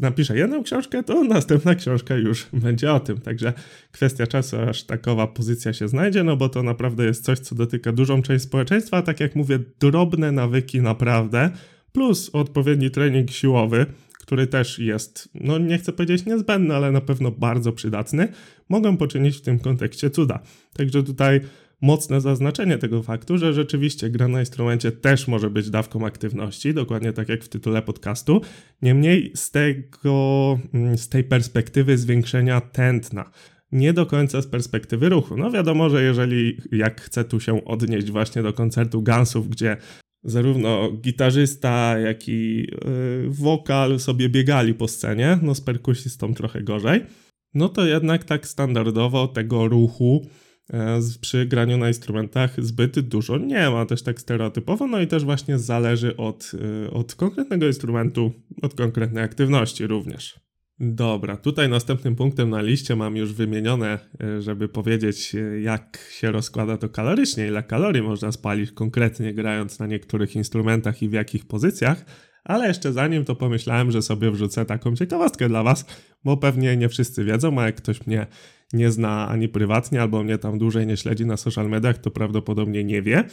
napiszę 0.02 0.38
jedną 0.38 0.64
książkę, 0.64 1.04
to 1.04 1.24
następna 1.24 1.76
książka 1.76 2.16
już 2.16 2.48
będzie 2.64 2.94
o 2.94 3.00
tym. 3.00 3.18
Także 3.22 3.54
kwestia 3.92 4.28
czasu, 4.28 4.58
aż 4.58 4.84
takowa 4.84 5.28
pozycja 5.28 5.74
się 5.74 5.88
znajdzie, 5.88 6.24
no 6.24 6.38
bo 6.38 6.50
to 6.50 6.64
naprawdę 6.64 7.06
jest 7.06 7.24
coś, 7.24 7.40
co 7.40 7.56
dotyka 7.56 7.92
dużą 7.92 8.22
część 8.22 8.44
społeczeństwa, 8.44 9.02
tak 9.02 9.20
jak 9.20 9.36
mówię, 9.36 9.60
drobne 9.80 10.32
nawyki 10.32 10.82
naprawdę, 10.82 11.50
plus 11.92 12.30
odpowiedni 12.34 12.92
trening 12.92 13.32
siłowy, 13.32 13.86
który 14.30 14.48
też 14.48 14.80
jest, 14.80 15.30
no 15.34 15.58
nie 15.58 15.78
chcę 15.78 15.94
powiedzieć 15.94 16.26
niezbędny, 16.26 16.76
ale 16.76 16.92
na 16.92 17.02
pewno 17.02 17.32
bardzo 17.32 17.72
przydatny, 17.72 18.28
mogą 18.70 18.98
poczynić 18.98 19.38
w 19.38 19.42
tym 19.42 19.60
kontekście 19.60 20.10
cuda. 20.10 20.40
Także 20.74 21.04
tutaj 21.04 21.42
mocne 21.82 22.22
zaznaczenie 22.22 22.78
tego 22.78 23.04
faktu, 23.04 23.38
że 23.38 23.54
rzeczywiście 23.54 24.10
gra 24.10 24.28
na 24.28 24.40
instrumencie 24.40 24.92
też 24.92 25.28
może 25.28 25.50
być 25.50 25.70
dawką 25.70 26.06
aktywności, 26.06 26.74
dokładnie 26.74 27.14
tak 27.14 27.30
jak 27.30 27.44
w 27.44 27.50
tytule 27.50 27.82
podcastu. 27.82 28.42
Niemniej 28.82 29.32
z 29.36 29.52
tego, 29.52 30.60
mm, 30.74 30.98
z 30.98 31.10
tej 31.10 31.24
perspektywy 31.24 31.98
zwiększenia 31.98 32.62
tętna 32.62 33.32
nie 33.72 33.94
do 33.94 34.06
końca 34.06 34.42
z 34.42 34.48
perspektywy 34.48 35.10
ruchu. 35.10 35.38
No 35.38 35.52
wiadomo, 35.52 35.90
że 35.90 36.04
jeżeli 36.04 36.58
jak 36.72 37.02
chcę 37.02 37.24
tu 37.24 37.40
się 37.40 37.66
odnieść 37.66 38.12
właśnie 38.12 38.44
do 38.44 38.54
koncertu 38.54 39.02
Gunsów, 39.02 39.50
gdzie 39.50 39.78
zarówno 40.24 40.92
gitarzysta, 40.92 42.00
jak 42.00 42.28
i 42.28 42.58
yy, 42.58 43.30
wokal 43.30 44.00
sobie 44.00 44.30
biegali 44.30 44.74
po 44.74 44.88
scenie, 44.88 45.40
no 45.42 45.56
z 45.56 45.62
perkusistą 45.62 46.34
trochę 46.34 46.62
gorzej, 46.62 47.06
no 47.54 47.70
to 47.70 47.86
jednak 47.86 48.24
tak 48.24 48.48
standardowo 48.48 49.28
tego 49.28 49.68
ruchu 49.68 50.28
e, 50.74 51.00
przy 51.22 51.46
graniu 51.46 51.78
na 51.78 51.88
instrumentach 51.88 52.66
zbyt 52.66 53.00
dużo 53.00 53.38
nie 53.38 53.70
ma, 53.70 53.86
też 53.86 54.04
tak 54.04 54.22
stereotypowo, 54.22 54.88
no 54.88 55.02
i 55.02 55.08
też 55.08 55.26
właśnie 55.26 55.60
zależy 55.60 56.18
od, 56.18 56.52
e, 56.86 56.92
od 56.92 57.16
konkretnego 57.16 57.68
instrumentu, 57.68 58.32
od 58.62 58.74
konkretnej 58.74 59.24
aktywności 59.24 59.88
również. 59.88 60.49
Dobra, 60.82 61.38
tutaj 61.38 61.70
następnym 61.70 62.16
punktem 62.16 62.50
na 62.50 62.62
liście 62.62 62.96
mam 62.96 63.16
już 63.16 63.34
wymienione, 63.34 64.00
e, 64.22 64.42
żeby 64.42 64.70
powiedzieć, 64.70 65.36
e, 65.36 65.62
jak 65.62 66.00
się 66.12 66.32
rozkłada 66.32 66.78
to 66.78 66.90
kalorycznie, 66.90 67.48
ile 67.48 67.64
kalorii 67.64 68.02
można 68.02 68.32
spalić 68.32 68.72
konkretnie 68.72 69.34
grając 69.34 69.80
na 69.80 69.88
niektórych 69.88 70.36
instrumentach 70.36 71.02
i 71.02 71.10
w 71.10 71.14
jakich 71.14 71.48
pozycjach. 71.48 72.06
Ale 72.44 72.68
jeszcze 72.68 72.94
zanim 72.94 73.26
to 73.26 73.36
pomyślałem, 73.36 73.92
że 73.92 74.02
sobie 74.02 74.32
wrzucę 74.32 74.66
taką 74.66 74.96
ciekawostkę 74.96 75.50
dla 75.50 75.64
Was, 75.64 75.86
bo 76.24 76.38
pewnie 76.38 76.78
nie 76.78 76.90
wszyscy 76.90 77.24
wiedzą, 77.24 77.60
a 77.60 77.66
jak 77.66 77.76
ktoś 77.76 78.08
mnie 78.08 78.28
nie 78.74 78.92
zna 78.92 79.28
ani 79.28 79.50
prywatnie, 79.50 80.02
albo 80.02 80.24
mnie 80.24 80.38
tam 80.38 80.58
dłużej 80.58 80.88
nie 80.88 80.98
śledzi 80.98 81.26
na 81.26 81.38
social 81.38 81.70
mediach, 81.70 81.98
to 81.98 82.12
prawdopodobnie 82.12 82.84
nie 82.84 83.02
wie 83.02 83.24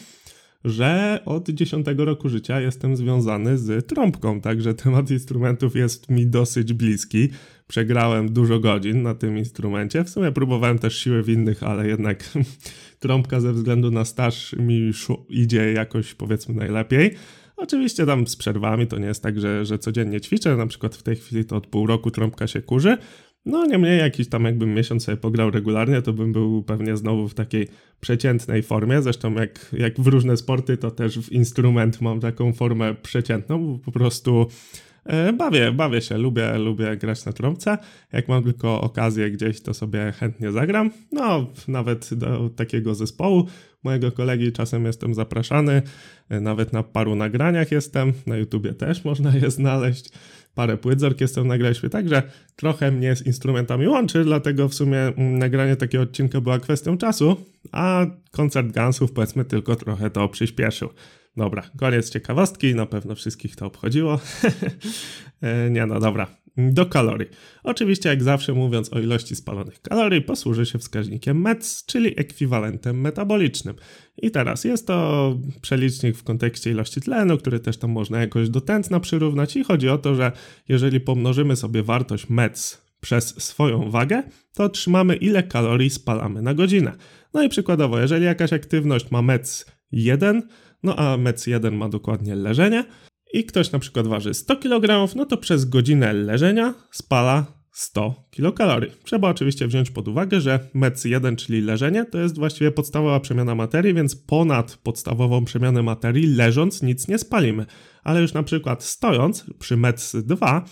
że 0.65 1.21
od 1.25 1.49
10 1.49 1.87
roku 1.97 2.29
życia 2.29 2.61
jestem 2.61 2.97
związany 2.97 3.59
z 3.59 3.87
trąbką, 3.87 4.41
także 4.41 4.75
temat 4.75 5.11
instrumentów 5.11 5.77
jest 5.77 6.11
mi 6.11 6.27
dosyć 6.27 6.73
bliski. 6.73 7.29
przegrałem 7.69 8.33
dużo 8.33 8.61
godzin 8.61 9.03
na 9.03 9.15
tym 9.15 9.39
instrumencie. 9.39 10.05
W 10.05 10.11
sumie 10.11 10.33
próbowałem 10.33 10.79
też 10.79 10.99
siły 10.99 11.23
w 11.23 11.29
innych, 11.29 11.63
ale 11.63 11.89
jednak 11.89 12.25
trąbka 13.01 13.41
ze 13.41 13.53
względu 13.53 13.91
na 13.91 14.05
staż 14.05 14.53
mi 14.59 14.91
idzie 15.29 15.73
jakoś 15.73 16.15
powiedzmy 16.15 16.55
najlepiej. 16.55 17.15
Oczywiście 17.57 18.07
tam 18.07 18.27
z 18.27 18.37
przerwami 18.37 18.87
to 18.87 18.99
nie 18.99 19.07
jest 19.07 19.23
tak, 19.23 19.41
że, 19.41 19.65
że 19.65 19.79
codziennie 19.79 20.21
ćwiczę, 20.21 20.57
na 20.57 20.67
przykład 20.67 20.97
w 20.97 21.03
tej 21.03 21.17
chwili 21.17 21.45
to 21.45 21.57
od 21.57 21.67
pół 21.67 21.87
roku 21.87 22.11
trąbka 22.11 22.47
się 22.47 22.63
kurzy, 22.63 22.97
no 23.47 23.67
niemniej 23.67 23.99
jakiś 23.99 24.29
tam 24.29 24.45
jakbym 24.45 24.75
miesiąc 24.75 25.05
sobie 25.05 25.17
pograł 25.17 25.50
regularnie, 25.50 26.03
to 26.03 26.12
bym 26.12 26.33
był 26.33 26.62
pewnie 26.62 26.97
znowu 26.97 27.29
w 27.29 27.35
takiej 27.35 27.69
przeciętnej 28.00 28.62
formie. 28.62 29.03
Zresztą 29.03 29.35
jak, 29.35 29.75
jak 29.79 30.00
w 30.00 30.07
różne 30.07 30.37
sporty, 30.37 30.76
to 30.76 30.91
też 30.91 31.19
w 31.19 31.33
instrument 31.33 32.00
mam 32.00 32.21
taką 32.21 32.53
formę 32.53 32.95
przeciętną, 32.95 33.79
po 33.85 33.93
prostu 33.93 34.47
bawię, 35.33 35.73
bawię 35.73 36.01
się, 36.01 36.19
lubię, 36.19 36.59
lubię 36.59 36.97
grać 36.97 37.25
na 37.25 37.33
trąbce. 37.33 37.79
Jak 38.13 38.29
mam 38.29 38.43
tylko 38.45 38.81
okazję 38.81 39.31
gdzieś, 39.31 39.61
to 39.61 39.75
sobie 39.75 40.13
chętnie 40.13 40.53
zagram. 40.53 40.91
No, 41.13 41.47
nawet 41.69 42.15
do 42.15 42.51
takiego 42.57 42.95
zespołu 42.95 43.47
mojego 43.85 44.13
kolegi 44.13 44.53
czasem 44.53 44.85
jestem 44.85 45.15
zapraszany, 45.15 45.83
e, 46.29 46.41
nawet 46.41 46.73
na 46.73 46.83
paru 46.83 47.15
nagraniach 47.15 47.73
jestem, 47.73 48.13
na 48.27 48.37
YouTubie 48.37 48.75
też 48.75 49.05
można 49.05 49.37
je 49.37 49.51
znaleźć 49.51 50.11
parę 50.55 50.77
płyt 50.77 51.01
z 51.01 51.05
orkiestrą 51.05 51.45
nagraliśmy, 51.45 51.91
także 51.91 52.23
trochę 52.57 52.91
mnie 52.93 53.17
z 53.17 53.27
instrumentami 53.27 53.89
łączy, 53.89 54.25
dlatego 54.25 54.69
w 54.69 54.75
sumie 54.75 54.99
mm, 54.99 55.39
nagranie 55.39 55.77
takiego 55.77 56.05
odcinka 56.05 56.41
była 56.41 56.59
kwestią 56.59 56.99
czasu, 56.99 57.37
a 57.73 58.07
koncert 58.31 58.73
Gunsów 58.73 59.13
powiedzmy 59.13 59.45
tylko 59.45 59.77
trochę 59.77 60.11
to 60.11 60.29
przyspieszył. 60.29 60.89
Dobra, 61.37 61.62
koniec 61.76 62.11
ciekawostki, 62.11 62.75
na 62.75 62.87
pewno 62.87 63.14
wszystkich 63.14 63.57
to 63.57 63.66
obchodziło. 63.66 64.21
E, 65.43 65.71
nie 65.71 65.87
no, 65.87 66.00
dobra. 66.00 66.26
Do 66.57 66.87
kalorii. 66.87 67.28
Oczywiście, 67.62 68.09
jak 68.09 68.23
zawsze 68.23 68.52
mówiąc 68.52 68.93
o 68.93 69.00
ilości 69.00 69.37
spalonych 69.37 69.83
kalorii, 69.83 70.23
posłuży 70.23 70.66
się 70.66 70.78
wskaźnikiem 70.78 71.40
METS, 71.40 71.87
czyli 71.87 72.21
ekwiwalentem 72.21 73.00
metabolicznym. 73.00 73.75
I 74.16 74.31
teraz 74.31 74.64
jest 74.64 74.87
to 74.87 75.38
przelicznik 75.61 76.16
w 76.16 76.23
kontekście 76.23 76.71
ilości 76.71 77.00
tlenu, 77.00 77.38
który 77.38 77.61
też 77.61 77.76
tam 77.76 77.90
można 77.90 78.21
jakoś 78.21 78.49
do 78.49 78.61
tętna 78.61 79.00
przyrównać 79.00 79.57
i 79.57 79.64
chodzi 79.64 79.88
o 79.88 79.99
to, 79.99 80.14
że 80.14 80.33
jeżeli 80.69 81.00
pomnożymy 81.00 81.57
sobie 81.57 81.83
wartość 81.83 82.28
METS 82.28 82.83
przez 83.00 83.43
swoją 83.43 83.90
wagę, 83.90 84.23
to 84.55 84.64
otrzymamy 84.64 85.16
ile 85.16 85.43
kalorii 85.43 85.90
spalamy 85.90 86.43
na 86.43 86.55
godzinę. 86.55 86.93
No 87.35 87.43
i 87.43 87.49
przykładowo, 87.49 88.00
jeżeli 88.00 88.25
jakaś 88.25 88.52
aktywność 88.52 89.11
ma 89.11 89.23
METS 89.23 89.66
1, 89.93 90.43
no 90.87 90.97
a 90.97 91.16
METS 91.16 91.47
1 91.47 91.76
ma 91.76 91.88
dokładnie 91.88 92.35
leżenie, 92.35 92.85
i 93.33 93.45
ktoś 93.45 93.73
na 93.73 93.78
przykład 93.78 94.07
waży 94.07 94.35
100 94.35 94.57
kg, 94.57 95.14
no 95.16 95.26
to 95.26 95.37
przez 95.37 95.64
godzinę 95.64 96.12
leżenia 96.12 96.75
spala 96.90 97.47
100 97.73 98.28
kilokalorii. 98.31 98.93
Trzeba 99.05 99.31
oczywiście 99.31 99.66
wziąć 99.66 99.90
pod 99.90 100.09
uwagę, 100.09 100.40
że 100.40 100.59
MEC1, 100.75 101.37
czyli 101.37 101.61
leżenie, 101.61 102.05
to 102.05 102.19
jest 102.19 102.38
właściwie 102.38 102.71
podstawowa 102.71 103.21
przemiana 103.21 103.55
materii, 103.55 103.95
więc 103.95 104.16
ponad 104.16 104.76
podstawową 104.76 105.45
przemianę 105.45 105.83
materii 105.83 106.26
leżąc 106.26 106.83
nic 106.83 107.09
nie 107.09 107.19
spalimy. 107.19 107.66
Ale 108.02 108.21
już 108.21 108.33
na 108.33 108.43
przykład 108.43 108.85
stojąc 108.85 109.45
przy 109.59 109.76
MEC2, 109.76 110.62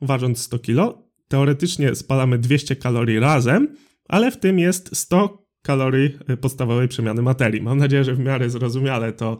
ważąc 0.00 0.38
100 0.38 0.58
kg, 0.58 1.02
teoretycznie 1.28 1.94
spalamy 1.94 2.38
200 2.38 2.76
kalorii 2.76 3.20
razem, 3.20 3.74
ale 4.08 4.30
w 4.30 4.36
tym 4.36 4.58
jest 4.58 4.96
100 4.96 5.47
kalorii 5.62 6.18
y, 6.30 6.36
podstawowej 6.36 6.88
przemiany 6.88 7.22
materii. 7.22 7.62
Mam 7.62 7.78
nadzieję, 7.78 8.04
że 8.04 8.14
w 8.14 8.18
miarę 8.18 8.50
zrozumiale 8.50 9.12
to 9.12 9.38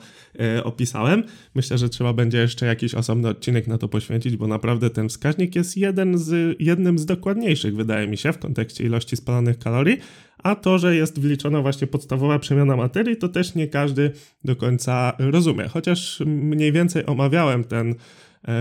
y, 0.59 0.65
opisałem. 0.65 1.23
Myślę, 1.55 1.79
że 1.79 1.89
trzeba 1.89 2.13
będzie 2.13 2.39
jeszcze 2.39 2.67
jakiś 2.67 2.95
osobny 2.95 3.29
odcinek 3.29 3.67
na 3.67 3.79
to 3.79 3.89
poświęcić, 3.89 4.37
bo 4.37 4.47
naprawdę 4.47 4.91
ten 4.91 5.09
wskaźnik 5.09 5.57
jest 5.57 5.77
jeden 5.77 6.19
z, 6.19 6.57
jednym 6.61 6.99
z 6.99 7.07
dokładniejszych, 7.07 7.77
wydaje 7.77 8.09
mi 8.09 8.17
się, 8.17 8.33
w 8.33 8.39
kontekście 8.39 8.85
ilości 8.85 9.17
spalonych 9.17 9.59
kalorii, 9.59 9.99
a 10.39 10.55
to, 10.55 10.79
że 10.79 10.97
jest 10.97 11.21
wliczona 11.21 11.63
właśnie 11.63 11.87
podstawowa 11.87 12.39
przemiana 12.39 12.77
materii, 12.77 13.17
to 13.17 13.29
też 13.29 13.55
nie 13.55 13.69
każdy 13.69 14.11
do 14.45 14.57
końca 14.57 15.13
rozumie. 15.19 15.69
Chociaż 15.69 16.23
mniej 16.27 16.73
więcej 16.73 17.07
omawiałem 17.07 17.65
ten 17.65 17.95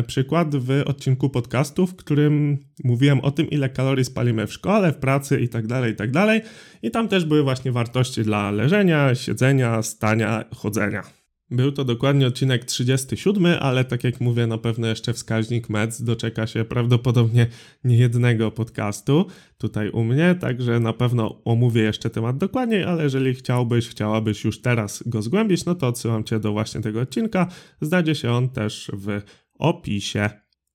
przykład 0.08 0.56
w 0.56 0.84
odcinku 0.86 1.30
podcastu, 1.30 1.88
w 1.88 1.96
którym 1.96 2.58
mówiłem 2.84 3.20
o 3.20 3.32
tym, 3.32 3.50
ile 3.50 3.70
kalorii 3.70 4.06
spalimy 4.06 4.48
w 4.48 4.54
szkole, 4.54 4.92
w 4.92 4.98
pracy 4.98 5.40
itd., 5.42 5.68
tak 5.68 5.88
itd. 5.88 6.26
Tak 6.26 6.52
I 6.82 6.92
tam 6.92 7.08
też 7.08 7.26
były 7.26 7.44
właśnie 7.44 7.72
wartości 7.72 8.24
dla 8.24 8.52
leżenia, 8.52 9.16
siedzenia, 9.16 9.82
stania, 9.82 10.46
chodzenia. 10.56 11.04
Był 11.52 11.72
to 11.72 11.86
dokładnie 11.86 12.28
odcinek 12.28 12.66
37, 12.66 13.46
ale 13.60 13.86
tak 13.86 14.04
jak 14.04 14.22
mówię, 14.22 14.48
na 14.48 14.58
pewno 14.58 14.88
jeszcze 14.88 15.14
wskaźnik 15.14 15.70
MEC 15.70 16.02
doczeka 16.02 16.48
się 16.48 16.66
prawdopodobnie 16.66 17.48
niejednego 17.84 18.52
podcastu 18.52 19.26
tutaj 19.58 19.90
u 19.90 20.04
mnie, 20.04 20.36
także 20.36 20.80
na 20.80 20.94
pewno 20.94 21.42
omówię 21.46 21.82
jeszcze 21.82 22.10
temat 22.10 22.38
dokładniej, 22.38 22.84
ale 22.84 23.04
jeżeli 23.04 23.34
chciałbyś, 23.34 23.88
chciałabyś 23.88 24.44
już 24.44 24.62
teraz 24.62 25.04
go 25.06 25.22
zgłębić, 25.22 25.66
no 25.66 25.76
to 25.76 25.88
odsyłam 25.88 26.24
Cię 26.24 26.40
do 26.40 26.52
właśnie 26.52 26.82
tego 26.82 27.02
odcinka. 27.02 27.48
Znajdzie 27.82 28.16
się 28.16 28.32
on 28.32 28.50
też 28.50 28.92
w 28.94 29.22
opisie. 29.58 30.30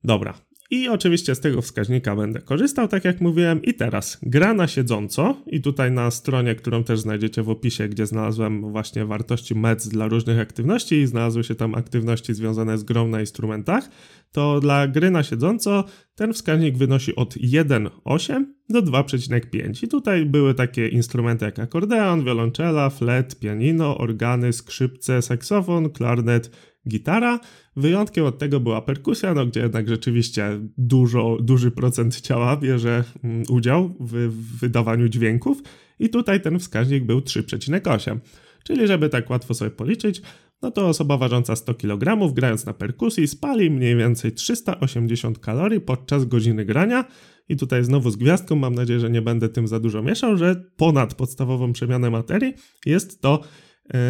Dobra. 0.05 0.35
I 0.73 0.89
oczywiście 0.89 1.35
z 1.35 1.41
tego 1.41 1.63
wskaźnika 1.63 2.17
będę 2.17 2.41
korzystał, 2.41 2.89
tak 2.89 3.05
jak 3.05 3.21
mówiłem. 3.21 3.63
I 3.63 3.75
teraz 3.75 4.19
gra 4.23 4.55
na 4.55 4.69
siedząco. 4.69 5.43
I 5.47 5.61
tutaj 5.61 5.93
na 5.93 6.11
stronie, 6.11 6.55
którą 6.55 6.85
też 6.85 7.01
znajdziecie 7.01 7.43
w 7.43 7.49
opisie, 7.49 7.89
gdzie 7.89 8.07
znalazłem 8.07 8.73
właśnie 8.73 9.05
wartości 9.05 9.55
MEC 9.55 9.89
dla 9.89 10.09
różnych 10.09 10.39
aktywności 10.39 10.95
i 10.95 11.07
znalazły 11.07 11.45
się 11.45 11.55
tam 11.55 11.75
aktywności 11.75 12.35
związane 12.35 12.79
z 12.79 12.85
grą 12.85 13.09
na 13.09 13.21
instrumentach, 13.21 13.89
to 14.33 14.61
dla 14.61 14.89
gry 14.89 15.11
na 15.11 15.23
siedząco 15.23 15.85
ten 16.15 16.33
wskaźnik 16.33 16.77
wynosi 16.77 17.17
od 17.17 17.35
1,8 17.35 18.45
do 18.69 18.83
2,5. 18.83 19.85
I 19.85 19.89
tutaj 19.89 20.27
były 20.27 20.55
takie 20.55 20.89
instrumenty 20.89 21.45
jak 21.45 21.59
akordeon, 21.59 22.25
wiolonczela, 22.25 22.91
flet, 22.91 23.39
pianino, 23.39 23.99
organy, 23.99 24.53
skrzypce, 24.53 25.23
saksofon, 25.23 25.91
klarnet, 25.91 26.51
gitara. 26.89 27.41
Wyjątkiem 27.77 28.25
od 28.25 28.39
tego 28.39 28.61
była 28.61 28.83
perkusja, 28.83 29.35
no, 29.35 29.47
gdzie 29.47 29.61
jednak 29.61 29.89
rzeczywiście 29.89 30.61
dużo, 30.79 31.39
duży 31.41 31.71
procent 31.71 32.21
ciała 32.21 32.57
bierze 32.57 33.05
mm, 33.25 33.43
udział 33.49 33.95
w, 34.01 34.31
wydawaniu 34.61 35.09
dźwięków 35.09 35.63
i 35.99 36.09
tutaj 36.09 36.41
ten 36.41 36.59
wskaźnik 36.59 37.05
był 37.05 37.19
3,8. 37.19 38.19
Czyli 38.65 38.87
żeby 38.87 39.09
tak 39.09 39.31
łatwo 39.31 39.55
sobie 39.55 39.71
policzyć, 39.71 40.23
no 40.63 40.71
to 40.71 40.89
osoba 40.89 41.17
ważąca 41.17 41.57
100 41.57 41.75
kg 41.75 42.35
grając 42.35 42.67
na 42.67 42.73
perkusji 42.73 43.29
spali 43.29 43.71
mniej 43.71 43.97
więcej 43.97 44.33
380 44.33 45.39
kalorii 45.39 45.81
podczas 45.81 46.25
godziny 46.25 46.65
grania. 46.65 47.05
I 47.49 47.57
tutaj 47.57 47.85
znowu 47.85 48.11
z 48.11 48.17
gwiazdką, 48.17 48.57
mam 48.57 48.75
nadzieję, 48.75 49.01
że 49.01 49.11
nie 49.11 49.23
będę 49.23 49.49
tym 49.49 49.69
za 49.69 49.81
dużo 49.81 50.03
mieszał, 50.03 50.37
że 50.37 50.65
ponad 50.77 51.15
podstawową 51.15 51.73
przemianę 51.73 52.11
materii 52.11 52.55
jest 52.87 53.21
to 53.21 53.41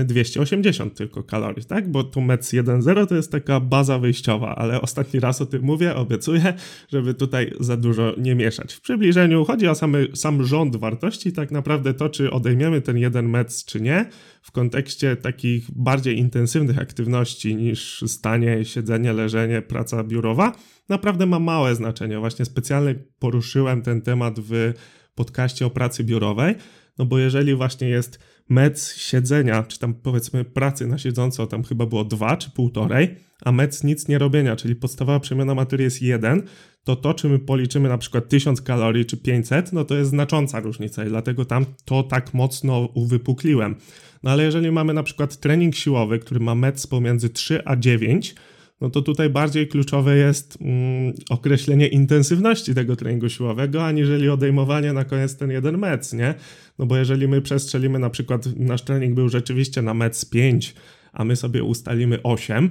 280 0.05 0.95
tylko 0.95 1.23
kalorii, 1.23 1.65
tak? 1.65 1.91
Bo 1.91 2.05
tu 2.05 2.21
MEC 2.21 2.53
1.0 2.53 3.07
to 3.07 3.15
jest 3.15 3.33
taka 3.33 3.61
baza 3.61 3.99
wyjściowa, 3.99 4.57
ale 4.57 4.81
ostatni 4.81 5.21
raz 5.21 5.41
o 5.41 5.47
tym 5.47 5.63
mówię, 5.63 5.95
obiecuję, 5.95 6.55
żeby 6.89 7.15
tutaj 7.15 7.53
za 7.61 7.77
dużo 7.77 8.15
nie 8.19 8.35
mieszać. 8.35 8.75
W 8.75 8.81
przybliżeniu 8.81 9.45
chodzi 9.45 9.69
o 9.69 9.75
samy, 9.75 10.09
sam 10.15 10.45
rząd 10.45 10.77
wartości, 10.77 11.33
tak 11.33 11.51
naprawdę 11.51 11.95
to, 11.95 12.09
czy 12.09 12.31
odejmiemy 12.31 12.81
ten 12.81 12.99
1 12.99 13.29
MEC, 13.29 13.65
czy 13.65 13.81
nie, 13.81 14.09
w 14.43 14.51
kontekście 14.51 15.17
takich 15.17 15.67
bardziej 15.71 16.19
intensywnych 16.19 16.79
aktywności 16.79 17.57
niż 17.57 18.05
stanie, 18.07 18.65
siedzenie, 18.65 19.13
leżenie, 19.13 19.63
praca 19.63 20.05
biurowa, 20.05 20.53
naprawdę 20.89 21.27
ma 21.27 21.39
małe 21.39 21.75
znaczenie. 21.75 22.19
Właśnie 22.19 22.45
specjalnie 22.45 22.95
poruszyłem 23.19 23.83
ten 23.83 24.03
temat 24.03 24.41
w 24.41 24.73
podcaście 25.15 25.67
o 25.67 25.71
pracy 25.71 26.05
biurowej, 26.05 26.55
no 26.99 27.07
bo 27.07 27.19
jeżeli 27.19 27.55
właśnie 27.55 27.89
jest 27.89 28.19
mec 28.49 28.97
siedzenia, 28.97 29.63
czy 29.63 29.79
tam 29.79 29.95
powiedzmy 29.95 30.45
pracy 30.45 30.87
na 30.87 30.99
siedząco, 30.99 31.47
tam 31.47 31.65
chyba 31.65 31.87
było 31.87 32.05
dwa 32.05 32.37
czy 32.37 32.51
półtorej, 32.51 33.17
a 33.45 33.53
mec 33.53 33.85
nic 33.85 34.09
nie 34.09 34.19
robienia, 34.19 34.57
czyli 34.57 34.77
podstawowa 34.77 35.21
przemiana 35.21 35.55
materii 35.55 35.85
jest 35.85 36.03
jeden, 36.03 36.43
to 36.85 36.97
to, 36.97 37.15
czy 37.15 37.29
my 37.29 37.39
policzymy 37.39 37.89
na 37.89 37.99
przykład 37.99 38.29
1000 38.29 38.63
kalorii 38.63 39.07
czy 39.07 39.17
500, 39.17 39.73
no 39.73 39.85
to 39.85 39.95
jest 39.97 40.11
znacząca 40.11 40.61
różnica 40.61 41.05
i 41.05 41.09
dlatego 41.09 41.45
tam 41.45 41.67
to 41.85 42.03
tak 42.03 42.35
mocno 42.35 42.89
uwypukliłem. 42.95 43.77
No 44.23 44.31
ale 44.31 44.45
jeżeli 44.45 44.71
mamy 44.71 44.95
na 44.95 45.03
przykład 45.03 45.41
trening 45.41 45.75
siłowy, 45.75 46.19
który 46.19 46.41
ma 46.41 46.55
mec 46.55 46.87
pomiędzy 46.87 47.29
3 47.29 47.63
a 47.65 47.77
9, 47.77 48.35
no 48.83 48.91
to 48.91 49.03
tutaj 49.03 49.31
bardziej 49.31 49.69
kluczowe 49.69 50.17
jest 50.17 50.59
mm, 50.61 51.13
określenie 51.31 51.89
intensywności 51.89 52.75
tego 52.75 52.97
treningu 52.97 53.29
siłowego, 53.29 53.85
aniżeli 53.85 54.29
odejmowanie 54.29 54.93
na 54.93 55.05
koniec 55.05 55.37
ten 55.37 55.51
jeden 55.51 55.79
mec, 55.79 56.13
nie? 56.13 56.35
No 56.79 56.87
bo 56.87 56.97
jeżeli 56.97 57.29
my 57.29 57.43
przestrzelimy 57.43 57.99
na 57.99 58.11
przykład, 58.11 58.47
nasz 58.57 58.83
trening 58.83 59.15
był 59.15 59.29
rzeczywiście 59.29 59.83
na 59.83 59.95
mec 59.95 60.25
5, 60.25 60.75
a 61.13 61.25
my 61.25 61.37
sobie 61.37 61.63
ustalimy 61.65 62.23
8, 62.23 62.71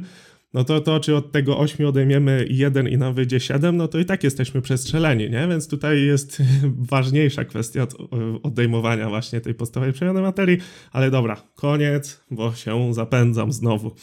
no 0.54 0.64
to 0.64 0.82
to, 0.82 1.00
czy 1.00 1.16
od 1.16 1.32
tego 1.32 1.58
8 1.58 1.86
odejmiemy 1.86 2.46
1 2.50 2.88
i 2.88 2.98
nam 2.98 3.14
wyjdzie 3.14 3.40
7, 3.40 3.78
no 3.78 3.88
to 3.88 4.00
i 4.00 4.06
tak 4.06 4.24
jesteśmy 4.24 4.62
przestrzeleni, 4.62 5.30
nie? 5.30 5.48
Więc 5.48 5.68
tutaj 5.68 6.02
jest 6.06 6.42
ważniejsza 6.92 7.46
kwestia 7.46 7.84
od 7.84 7.96
odejmowania 8.44 9.10
właśnie 9.10 9.42
tej 9.42 9.54
podstawowej 9.54 9.94
przemiany 9.94 10.22
materii, 10.22 10.58
ale 10.92 11.12
dobra, 11.12 11.44
koniec, 11.56 12.24
bo 12.32 12.54
się 12.54 12.94
zapędzam 12.94 13.52
znowu. 13.52 13.96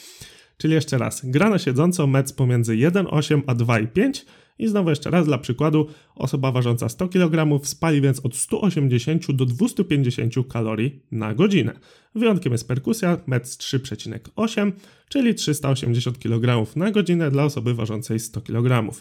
Czyli 0.61 0.73
jeszcze 0.73 0.97
raz, 0.97 1.21
gra 1.23 1.49
na 1.49 1.57
siedząco 1.57 2.07
mec 2.07 2.33
pomiędzy 2.33 2.73
1,8 2.73 3.41
a 3.47 3.55
2,5 3.55 4.25
I 4.59 4.67
znowu 4.67 4.89
jeszcze 4.89 5.09
raz 5.09 5.25
dla 5.25 5.37
przykładu, 5.37 5.87
osoba 6.15 6.51
ważąca 6.51 6.89
100 6.89 7.09
kg 7.09 7.65
spali 7.65 8.01
więc 8.01 8.19
od 8.25 8.35
180 8.35 9.31
do 9.31 9.45
250 9.45 10.33
kalorii 10.49 10.99
na 11.11 11.33
godzinę. 11.33 11.79
Wyjątkiem 12.15 12.51
jest 12.51 12.67
perkusja 12.67 13.17
MEC 13.27 13.57
3,8, 13.57 14.71
czyli 15.09 15.35
380 15.35 16.19
kg 16.19 16.75
na 16.75 16.91
godzinę 16.91 17.31
dla 17.31 17.43
osoby 17.43 17.73
ważącej 17.73 18.19
100 18.19 18.41
kg. 18.41 18.95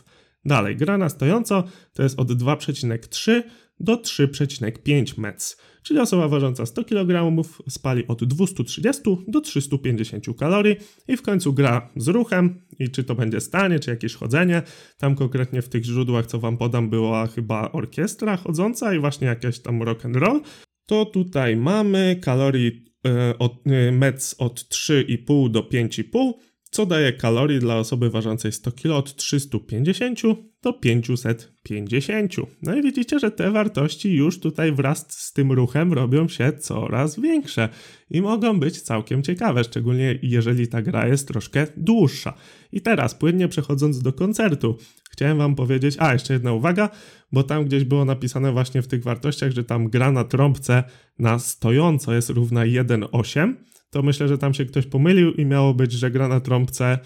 Dalej, 0.45 0.77
gra 0.77 0.99
na 0.99 1.09
stojąco 1.09 1.65
to 1.93 2.03
jest 2.03 2.21
od 2.21 2.29
2,3 2.29 3.43
do 3.81 3.97
3,5 3.97 5.19
mec, 5.19 5.57
czyli 5.83 6.01
osoba 6.01 6.29
ważąca 6.29 6.67
100 6.67 6.85
kg 6.85 7.43
spali 7.69 8.07
od 8.07 8.25
230 8.25 9.03
do 9.29 9.41
350 9.41 10.25
kalorii 10.39 10.77
i 11.09 11.17
w 11.17 11.23
końcu 11.23 11.53
gra 11.53 11.91
z 11.97 12.09
ruchem 12.09 12.61
i 12.79 12.91
czy 12.91 13.05
to 13.05 13.15
będzie 13.15 13.41
stanie, 13.41 13.79
czy 13.79 13.91
jakieś 13.91 14.15
chodzenie. 14.15 14.63
Tam 14.99 15.15
konkretnie 15.15 15.63
w 15.63 15.69
tych 15.69 15.85
źródłach, 15.85 16.27
co 16.27 16.39
wam 16.39 16.57
podam, 16.57 16.91
była 16.91 17.27
chyba 17.27 17.73
orkiestra 17.73 18.37
chodząca 18.37 18.95
i 18.95 18.99
właśnie 18.99 19.27
jakieś 19.27 19.59
tam 19.59 19.83
rock 19.83 20.05
and 20.05 20.17
roll. 20.17 20.41
To 20.87 21.05
tutaj 21.05 21.57
mamy 21.57 22.19
kalorii 22.23 22.85
e, 23.07 23.39
od, 23.39 23.53
e, 23.67 23.93
mec 23.93 24.35
od 24.39 24.61
3,5 24.61 25.51
do 25.51 25.61
5,5 25.61 26.33
co 26.71 26.87
daje 26.87 27.13
kalorii 27.13 27.59
dla 27.59 27.77
osoby 27.77 28.11
ważącej 28.11 28.53
100 28.53 28.73
kg 28.73 28.97
od 28.97 29.17
350 29.17 30.21
do 30.63 30.73
550. 30.73 32.35
No 32.63 32.77
i 32.77 32.83
widzicie, 32.83 33.19
że 33.19 33.31
te 33.31 33.51
wartości 33.51 34.15
już 34.15 34.41
tutaj 34.41 34.73
wraz 34.73 35.07
z 35.09 35.33
tym 35.33 35.53
ruchem 35.53 35.93
robią 35.93 36.29
się 36.29 36.53
coraz 36.53 37.21
większe 37.21 37.69
i 38.11 38.23
mogą 38.23 38.61
być 38.61 38.83
całkiem 38.83 39.23
ciekawe, 39.23 39.65
szczególnie 39.65 40.19
jeżeli 40.23 40.69
ta 40.69 40.83
gra 40.83 41.09
jest 41.09 41.29
troszkę 41.29 41.67
dłuższa. 41.77 42.35
I 42.73 42.81
teraz, 42.81 43.15
płynnie 43.15 43.49
przechodząc 43.49 44.03
do 44.03 44.13
koncertu, 44.13 44.79
chciałem 45.11 45.39
wam 45.39 45.55
powiedzieć, 45.55 45.97
a 45.99 46.13
jeszcze 46.13 46.33
jedna 46.33 46.53
uwaga, 46.53 46.91
bo 47.33 47.43
tam 47.43 47.65
gdzieś 47.65 47.85
było 47.85 48.05
napisane 48.05 48.53
właśnie 48.53 48.83
w 48.83 48.89
tych 48.89 49.03
wartościach, 49.03 49.51
że 49.51 49.65
tam 49.65 49.91
gra 49.91 50.13
na 50.13 50.25
trąbce 50.25 50.85
na 51.19 51.39
stojąco 51.39 52.15
jest 52.15 52.31
równa 52.31 52.61
1,8 52.61 53.55
to 53.91 54.03
myślę, 54.03 54.29
że 54.29 54.39
tam 54.39 54.55
się 54.55 54.65
ktoś 54.65 54.87
pomylił 54.87 55.33
i 55.33 55.47
miało 55.47 55.75
być, 55.75 55.93
że 55.93 56.11
gra 56.11 56.29
na 56.29 56.41
trąbce 56.41 56.99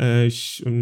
e, 0.00 0.28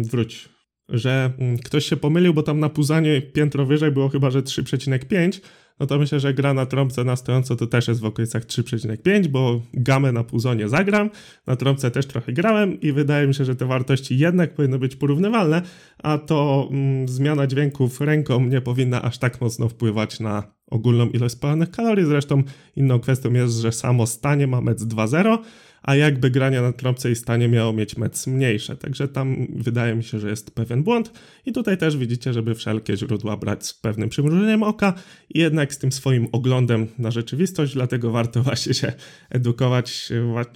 wróć, 0.03 0.49
że 0.89 1.33
mm, 1.39 1.57
ktoś 1.57 1.85
się 1.85 1.97
pomylił, 1.97 2.33
bo 2.33 2.43
tam 2.43 2.59
na 2.59 2.69
puzanie 2.69 3.21
piętro 3.21 3.65
wyżej 3.65 3.91
było 3.91 4.09
chyba, 4.09 4.31
że 4.31 4.41
3,5, 4.41 5.41
no 5.79 5.87
to 5.87 5.97
myślę, 5.97 6.19
że 6.19 6.33
gra 6.33 6.53
na 6.53 6.65
trąbce 6.65 7.03
na 7.03 7.15
stojąco 7.15 7.55
to 7.55 7.67
też 7.67 7.87
jest 7.87 8.01
w 8.01 8.05
okolicach 8.05 8.45
3,5, 8.45 9.27
bo 9.27 9.61
gamę 9.73 10.11
na 10.11 10.23
puzonie 10.23 10.69
zagram, 10.69 11.09
na 11.47 11.55
trąbce 11.55 11.91
też 11.91 12.05
trochę 12.05 12.33
grałem 12.33 12.81
i 12.81 12.91
wydaje 12.91 13.27
mi 13.27 13.33
się, 13.33 13.45
że 13.45 13.55
te 13.55 13.65
wartości 13.65 14.17
jednak 14.17 14.53
powinny 14.53 14.79
być 14.79 14.95
porównywalne, 14.95 15.61
a 16.03 16.17
to 16.17 16.67
mm, 16.71 17.07
zmiana 17.07 17.47
dźwięków 17.47 18.01
ręką 18.01 18.39
nie 18.39 18.61
powinna 18.61 19.01
aż 19.01 19.17
tak 19.17 19.41
mocno 19.41 19.69
wpływać 19.69 20.19
na 20.19 20.43
ogólną 20.71 21.09
ilość 21.09 21.35
spalonych 21.35 21.71
kalorii. 21.71 22.05
Zresztą 22.05 22.43
inną 22.75 22.99
kwestią 22.99 23.33
jest, 23.33 23.57
że 23.57 23.71
samo 23.71 24.07
stanie 24.07 24.47
ma 24.47 24.61
MEC 24.61 24.83
2.0, 24.83 25.37
a 25.85 25.95
jakby 25.95 26.29
granie 26.29 26.61
na 26.61 26.73
trąbce 26.73 27.11
i 27.11 27.15
stanie 27.15 27.47
miało 27.47 27.73
mieć 27.73 27.97
mec 27.97 28.27
mniejsze. 28.27 28.77
Także 28.77 29.07
tam 29.07 29.47
wydaje 29.55 29.95
mi 29.95 30.03
się, 30.03 30.19
że 30.19 30.29
jest 30.29 30.55
pewien 30.55 30.83
błąd. 30.83 31.11
I 31.45 31.51
tutaj 31.51 31.77
też 31.77 31.97
widzicie, 31.97 32.33
żeby 32.33 32.55
wszelkie 32.55 32.97
źródła 32.97 33.37
brać 33.37 33.65
z 33.65 33.73
pewnym 33.73 34.09
przymrużeniem 34.09 34.63
oka 34.63 34.93
i 35.29 35.39
jednak 35.39 35.73
z 35.73 35.77
tym 35.77 35.91
swoim 35.91 36.27
oglądem 36.31 36.87
na 36.97 37.11
rzeczywistość, 37.11 37.73
dlatego 37.73 38.11
warto 38.11 38.43
właśnie 38.43 38.73
się 38.73 38.93
edukować 39.29 40.09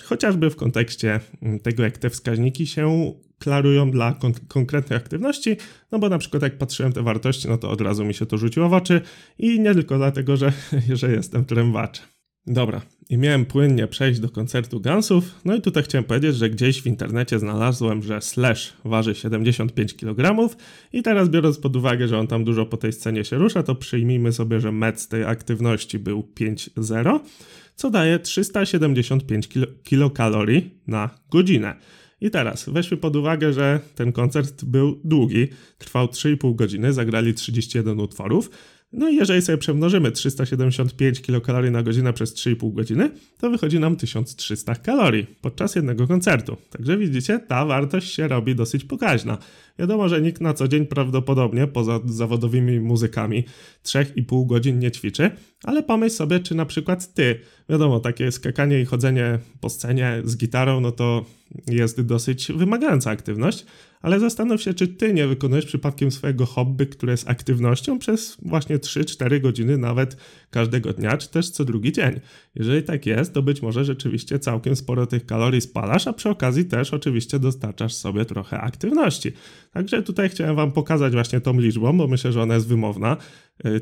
chociażby 0.04 0.50
w 0.50 0.56
kontekście 0.56 1.20
mm, 1.42 1.60
tego, 1.60 1.84
jak 1.84 1.98
te 1.98 2.10
wskaźniki 2.10 2.68
się 2.68 3.14
klarują 3.40 3.92
dla 3.92 4.14
kon 4.14 4.34
konkretnej 4.48 4.98
aktywności, 4.98 5.58
no 5.92 6.00
bo 6.00 6.10
na 6.10 6.18
przykład 6.18 6.44
jak 6.44 6.58
patrzyłem 6.58 6.94
te 6.94 7.04
wartości, 7.04 7.48
no 7.48 7.58
to 7.58 7.70
od 7.70 7.82
razu 7.82 8.06
mi 8.06 8.14
się 8.14 8.26
to 8.26 8.38
rzuciło 8.38 8.70
w 8.70 8.74
oczy 8.74 9.02
i 9.38 9.60
nie 9.60 9.74
tylko 9.74 9.98
dlatego, 9.98 10.38
że, 10.38 10.54
że 11.00 11.12
jestem 11.12 11.46
trębaczem. 11.46 12.06
Dobra, 12.48 12.82
i 13.10 13.18
miałem 13.18 13.46
płynnie 13.46 13.88
przejść 13.88 14.20
do 14.20 14.30
koncertu 14.30 14.82
Gunsów, 14.82 15.36
no 15.46 15.56
i 15.56 15.62
tutaj 15.62 15.84
chciałem 15.84 16.06
powiedzieć, 16.06 16.36
że 16.36 16.50
gdzieś 16.50 16.82
w 16.82 16.86
internecie 16.86 17.40
znalazłem, 17.40 18.04
że 18.04 18.22
Slash 18.22 18.74
waży 18.86 19.16
75 19.16 19.96
kg 19.96 20.50
i 20.94 21.04
teraz 21.04 21.30
biorąc 21.30 21.58
pod 21.58 21.76
uwagę, 21.76 22.08
że 22.08 22.20
on 22.20 22.28
tam 22.28 22.44
dużo 22.44 22.66
po 22.66 22.78
tej 22.78 22.94
scenie 22.94 23.26
się 23.26 23.38
rusza, 23.38 23.64
to 23.64 23.76
przyjmijmy 23.76 24.34
sobie, 24.34 24.60
że 24.60 24.72
met 24.72 25.08
tej 25.08 25.24
aktywności 25.24 26.00
był 26.00 26.28
5,0, 26.40 27.20
co 27.76 27.90
daje 27.90 28.20
375 28.20 29.50
kilokalorii 29.84 30.70
na 30.88 31.10
godzinę. 31.30 31.76
I 32.22 32.32
teraz 32.32 32.70
weźmy 32.70 32.98
pod 32.98 33.16
uwagę, 33.16 33.54
że 33.54 33.80
ten 33.96 34.12
koncert 34.12 34.66
był 34.66 35.00
długi, 35.04 35.48
trwał 35.78 36.06
3,5 36.06 36.56
godziny, 36.56 36.94
zagrali 36.94 37.34
31 37.34 38.00
utworów, 38.00 38.50
no 38.92 39.10
i 39.10 39.16
jeżeli 39.16 39.42
sobie 39.42 39.58
przemnożymy 39.58 40.12
375 40.12 41.22
kilokalorii 41.22 41.72
na 41.72 41.84
godzinę 41.84 42.14
przez 42.14 42.34
3,5 42.36 42.74
godziny, 42.74 43.12
to 43.40 43.50
wychodzi 43.50 43.80
nam 43.80 43.96
1300 43.96 44.76
kalorii 44.76 45.28
podczas 45.42 45.76
jednego 45.76 46.08
koncertu. 46.08 46.58
Także 46.70 46.98
widzicie, 46.98 47.40
ta 47.40 47.66
wartość 47.66 48.14
się 48.14 48.28
robi 48.28 48.56
dosyć 48.56 48.84
pokaźna. 48.84 49.38
Wiadomo, 49.80 50.10
że 50.10 50.22
nikt 50.22 50.42
na 50.42 50.54
co 50.54 50.68
dzień 50.68 50.86
prawdopodobnie, 50.86 51.68
poza 51.68 52.00
zawodowymi 52.06 52.80
muzykami, 52.80 53.44
3,5 53.84 54.48
godzin 54.48 54.80
nie 54.80 54.92
ćwiczy, 54.92 55.32
ale 55.64 55.84
pomyśl 55.84 56.16
sobie, 56.16 56.40
czy 56.40 56.56
na 56.56 56.66
przykład 56.66 57.14
ty, 57.14 57.40
wiadomo, 57.70 58.00
takie 58.00 58.32
skakanie 58.32 58.82
i 58.82 58.86
chodzenie 58.86 59.40
po 59.62 59.70
scenie 59.70 60.22
z 60.24 60.38
gitarą, 60.38 60.82
no 60.82 60.92
to 60.92 61.26
jest 61.68 62.02
dosyć 62.02 62.52
wymagająca 62.56 63.12
aktywność, 63.12 63.66
ale 64.02 64.20
zastanów 64.20 64.62
się, 64.62 64.74
czy 64.74 64.88
ty 64.88 65.14
nie 65.14 65.28
wykonujesz 65.28 65.66
przypadkiem 65.66 66.12
swojego 66.12 66.46
hobby, 66.46 66.88
które 66.88 67.14
jest 67.14 67.30
aktywnością 67.30 68.00
przez 68.00 68.38
właśnie 68.42 68.78
3-4 68.78 69.42
godziny 69.42 69.78
nawet 69.78 70.18
każdego 70.52 70.94
dnia, 70.94 71.18
czy 71.18 71.30
też 71.30 71.50
co 71.50 71.66
drugi 71.66 71.92
dzień. 71.92 72.20
Jeżeli 72.56 72.84
tak 72.84 73.06
jest, 73.06 73.34
to 73.34 73.42
być 73.42 73.62
może 73.62 73.86
rzeczywiście 73.86 74.40
całkiem 74.40 74.76
sporo 74.76 75.08
tych 75.08 75.26
kalorii 75.26 75.62
spalasz, 75.62 76.08
a 76.08 76.14
przy 76.14 76.30
okazji 76.30 76.66
też 76.66 76.94
oczywiście 76.94 77.40
dostarczasz 77.40 77.94
sobie 77.94 78.26
trochę 78.26 78.62
aktywności. 78.62 79.32
Także 79.72 80.04
tutaj 80.04 80.30
chciałem 80.30 80.56
wam 80.56 80.72
pokazać 80.72 81.14
właśnie 81.14 81.42
tą 81.42 81.60
liczbą, 81.60 81.98
bo 81.98 82.08
myślę, 82.08 82.32
że 82.32 82.42
ona 82.42 82.54
jest 82.56 82.68
wymowna. 82.68 83.18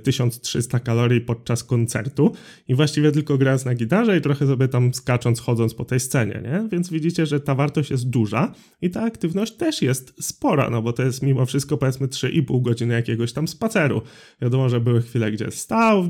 1300 0.04 0.78
y, 0.78 0.82
kalorii 0.82 1.22
podczas 1.22 1.64
koncertu 1.64 2.32
i 2.68 2.76
właściwie 2.76 3.12
tylko 3.12 3.38
grając 3.38 3.66
na 3.66 3.76
gitarze 3.76 4.18
i 4.18 4.22
trochę 4.22 4.48
sobie 4.48 4.68
tam 4.68 4.94
skacząc, 4.94 5.40
chodząc 5.40 5.74
po 5.74 5.86
tej 5.86 6.00
scenie, 6.00 6.42
nie? 6.44 6.70
Więc 6.72 6.90
widzicie, 6.90 7.26
że 7.26 7.40
ta 7.40 7.56
wartość 7.56 7.92
jest 7.92 8.10
duża 8.10 8.54
i 8.82 8.90
ta 8.90 9.04
aktywność 9.04 9.54
też 9.54 9.82
jest 9.82 10.24
spora, 10.24 10.70
no 10.70 10.82
bo 10.82 10.94
to 10.94 11.04
jest 11.04 11.24
mimo 11.24 11.46
wszystko 11.46 11.78
powiedzmy 11.78 12.08
3,5 12.08 12.62
godziny 12.62 12.94
jakiegoś 12.94 13.34
tam 13.34 13.48
spaceru. 13.48 14.02
Wiadomo, 14.42 14.70
że 14.70 14.80
były 14.80 15.02
chwile, 15.02 15.32
gdzie 15.32 15.52
stał 15.52 16.08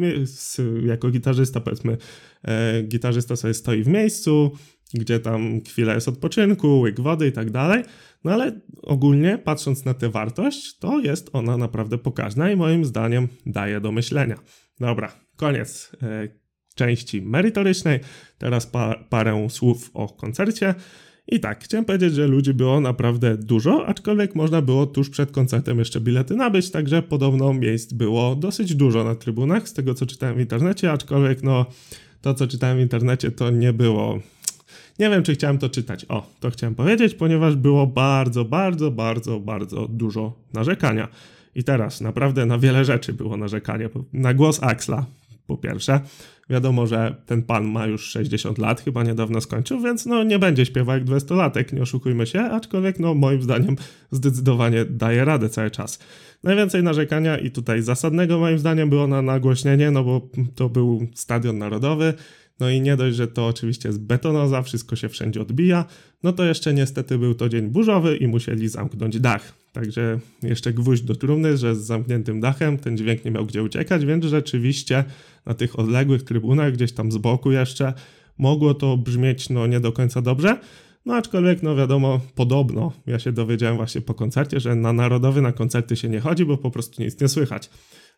jako 0.86 1.12
gitarzysta, 1.12 1.62
powiedzmy 1.62 1.98
e, 2.44 2.84
gitarzysta 2.84 3.36
sobie 3.36 3.54
stoi 3.54 3.84
w 3.84 3.88
miejscu, 3.88 4.52
gdzie 4.94 5.20
tam 5.20 5.62
chwila 5.62 5.94
jest 5.94 6.08
odpoczynku, 6.08 6.80
łyk 6.80 7.00
wody 7.00 7.28
i 7.28 7.32
tak 7.32 7.52
dalej, 7.52 7.84
no 8.24 8.32
ale 8.32 8.62
ogólnie 8.82 9.38
patrząc 9.38 9.86
na 9.86 9.94
tę 9.94 10.10
wartość, 10.10 10.78
to 10.78 11.00
jest 11.00 11.30
ona 11.34 11.58
naprawdę 11.58 11.98
pokaźna 11.98 12.52
i 12.52 12.56
moim 12.56 12.86
zdaniem 12.86 13.28
daje 13.46 13.82
do 13.82 13.92
myślenia. 13.92 14.36
Dobra, 14.80 15.12
koniec 15.36 15.92
e, 16.02 16.28
części 16.76 17.22
merytorycznej. 17.22 18.00
Teraz 18.38 18.68
pa, 18.68 18.96
parę 19.10 19.48
słów 19.50 19.92
o 19.94 20.10
koncercie. 20.10 20.76
I 21.28 21.40
tak, 21.40 21.64
chciałem 21.64 21.86
powiedzieć, 21.86 22.14
że 22.14 22.28
ludzi 22.28 22.54
było 22.54 22.82
naprawdę 22.82 23.38
dużo, 23.38 23.88
aczkolwiek 23.88 24.36
można 24.36 24.62
było 24.62 24.86
tuż 24.86 25.10
przed 25.10 25.32
koncertem 25.32 25.80
jeszcze 25.80 26.02
bilety 26.02 26.36
nabyć, 26.36 26.72
także 26.72 27.02
podobno 27.02 27.54
miejsc 27.54 27.94
było 27.94 28.36
dosyć 28.36 28.76
dużo 28.76 29.04
na 29.04 29.16
trybunach, 29.16 29.70
z 29.70 29.74
tego 29.74 29.94
co 29.94 30.06
czytałem 30.06 30.36
w 30.36 30.40
internecie, 30.40 30.92
aczkolwiek 30.92 31.44
no 31.44 31.66
to 32.22 32.34
co 32.34 32.48
czytałem 32.48 32.78
w 32.78 32.82
internecie 32.82 33.32
to 33.32 33.50
nie 33.50 33.74
było 33.74 34.20
nie 35.00 35.10
wiem, 35.10 35.24
czy 35.24 35.34
chciałem 35.34 35.58
to 35.58 35.70
czytać. 35.70 36.06
O, 36.10 36.28
to 36.40 36.50
chciałem 36.50 36.76
powiedzieć, 36.76 37.14
ponieważ 37.14 37.56
było 37.56 37.88
bardzo, 37.88 38.46
bardzo, 38.46 38.92
bardzo, 38.92 39.40
bardzo 39.40 39.88
dużo 39.88 40.34
narzekania. 40.54 41.08
I 41.56 41.64
teraz 41.64 42.02
naprawdę 42.02 42.46
na 42.46 42.58
wiele 42.58 42.86
rzeczy 42.86 43.14
było 43.14 43.38
narzekanie. 43.38 43.90
Na 44.14 44.34
głos 44.34 44.64
Axla, 44.64 45.06
po 45.48 45.58
pierwsze. 45.58 46.00
Wiadomo, 46.50 46.88
że 46.88 47.16
ten 47.26 47.44
pan 47.44 47.66
ma 47.66 47.88
już 47.88 48.10
60 48.10 48.58
lat, 48.58 48.82
chyba 48.82 49.04
niedawno 49.04 49.42
skończył, 49.42 49.82
więc 49.82 50.06
no 50.06 50.24
nie 50.24 50.40
będzie 50.40 50.66
śpiewał 50.66 50.98
jak 50.98 51.06
20-latek, 51.06 51.74
nie 51.74 51.82
oszukujmy 51.82 52.28
się, 52.28 52.42
aczkolwiek 52.42 53.00
no 53.00 53.14
moim 53.14 53.42
zdaniem 53.42 53.76
zdecydowanie 54.12 54.86
daje 54.86 55.26
radę 55.26 55.50
cały 55.50 55.72
czas. 55.72 56.00
Najwięcej 56.44 56.84
narzekania 56.84 57.38
i 57.38 57.52
tutaj 57.52 57.82
zasadnego 57.82 58.40
moim 58.40 58.60
zdaniem 58.60 58.90
było 58.90 59.08
na 59.08 59.22
nagłośnienie, 59.22 59.92
no 59.92 60.04
bo 60.04 60.22
to 60.56 60.70
był 60.70 61.08
stadion 61.16 61.58
narodowy, 61.58 62.14
no 62.60 62.70
i 62.70 62.82
nie 62.82 62.98
dość, 62.98 63.16
że 63.16 63.28
to 63.28 63.48
oczywiście 63.48 63.90
jest 63.90 64.02
betonoza, 64.02 64.62
wszystko 64.62 64.96
się 64.96 65.10
wszędzie 65.10 65.42
odbija, 65.42 65.86
no 66.24 66.34
to 66.34 66.46
jeszcze 66.46 66.74
niestety 66.74 67.18
był 67.18 67.36
to 67.36 67.50
dzień 67.50 67.68
burzowy 67.68 68.18
i 68.18 68.28
musieli 68.28 68.70
zamknąć 68.70 69.20
dach. 69.20 69.54
Także 69.74 70.20
jeszcze 70.44 70.74
gwóźdź 70.74 71.04
do 71.04 71.16
trumny, 71.16 71.58
że 71.58 71.76
z 71.76 71.80
zamkniętym 71.80 72.40
dachem 72.40 72.78
ten 72.78 72.98
dźwięk 72.98 73.26
nie 73.26 73.32
miał 73.32 73.46
gdzie 73.46 73.64
uciekać, 73.64 74.06
więc 74.06 74.26
rzeczywiście 74.26 75.04
na 75.46 75.54
tych 75.54 75.80
odległych 75.80 76.24
trybunach, 76.24 76.74
gdzieś 76.74 76.92
tam 76.92 77.12
z 77.12 77.18
boku 77.18 77.52
jeszcze, 77.52 77.94
mogło 78.38 78.74
to 78.74 78.98
brzmieć 78.98 79.50
no 79.50 79.68
nie 79.68 79.80
do 79.80 79.92
końca 79.92 80.22
dobrze. 80.22 80.60
No 81.06 81.16
aczkolwiek, 81.16 81.64
no 81.64 81.76
wiadomo, 81.76 82.20
podobno, 82.36 82.92
ja 83.06 83.20
się 83.20 83.32
dowiedziałem 83.32 83.78
właśnie 83.78 84.02
po 84.02 84.14
koncercie, 84.14 84.60
że 84.60 84.76
na 84.76 84.94
narodowy 84.94 85.42
na 85.42 85.52
koncerty 85.52 85.96
się 85.96 86.10
nie 86.10 86.20
chodzi, 86.20 86.46
bo 86.46 86.58
po 86.58 86.72
prostu 86.72 87.04
nic 87.04 87.22
nie 87.22 87.28
słychać. 87.28 87.70